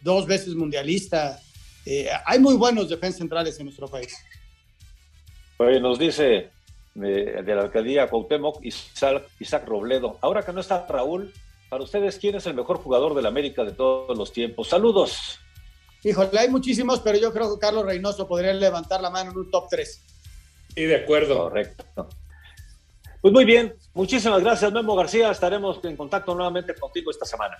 [0.01, 1.39] dos veces mundialista.
[1.85, 4.15] Eh, hay muy buenos defensas centrales en nuestro país.
[5.57, 6.49] Pues nos dice
[6.95, 10.17] de, la alcaldía Cuauhtémoc Isaac, Isaac, Robledo.
[10.21, 11.33] Ahora que no está Raúl,
[11.69, 14.69] para ustedes, ¿quién es el mejor jugador de la América de todos los tiempos?
[14.69, 15.39] Saludos.
[16.03, 19.49] Híjole, hay muchísimos, pero yo creo que Carlos Reynoso podría levantar la mano en un
[19.49, 20.01] top 3.
[20.75, 21.43] Sí, de acuerdo.
[21.43, 22.09] Correcto.
[23.21, 25.31] Pues muy bien, muchísimas gracias, Memo García.
[25.31, 27.57] Estaremos en contacto nuevamente contigo esta semana.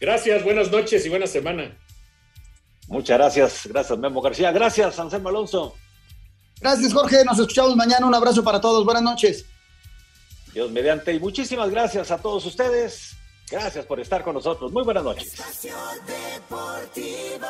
[0.00, 1.76] Gracias, buenas noches y buena semana.
[2.88, 4.50] Muchas gracias, gracias Memo García.
[4.52, 5.74] Gracias, Anselmo Alonso.
[6.60, 7.24] Gracias, Jorge.
[7.24, 8.06] Nos escuchamos mañana.
[8.06, 8.84] Un abrazo para todos.
[8.84, 9.44] Buenas noches.
[10.52, 11.12] Dios mediante.
[11.12, 13.16] Y muchísimas gracias a todos ustedes.
[13.50, 14.72] Gracias por estar con nosotros.
[14.72, 15.32] Muy buenas noches.
[16.06, 17.46] Deportivo.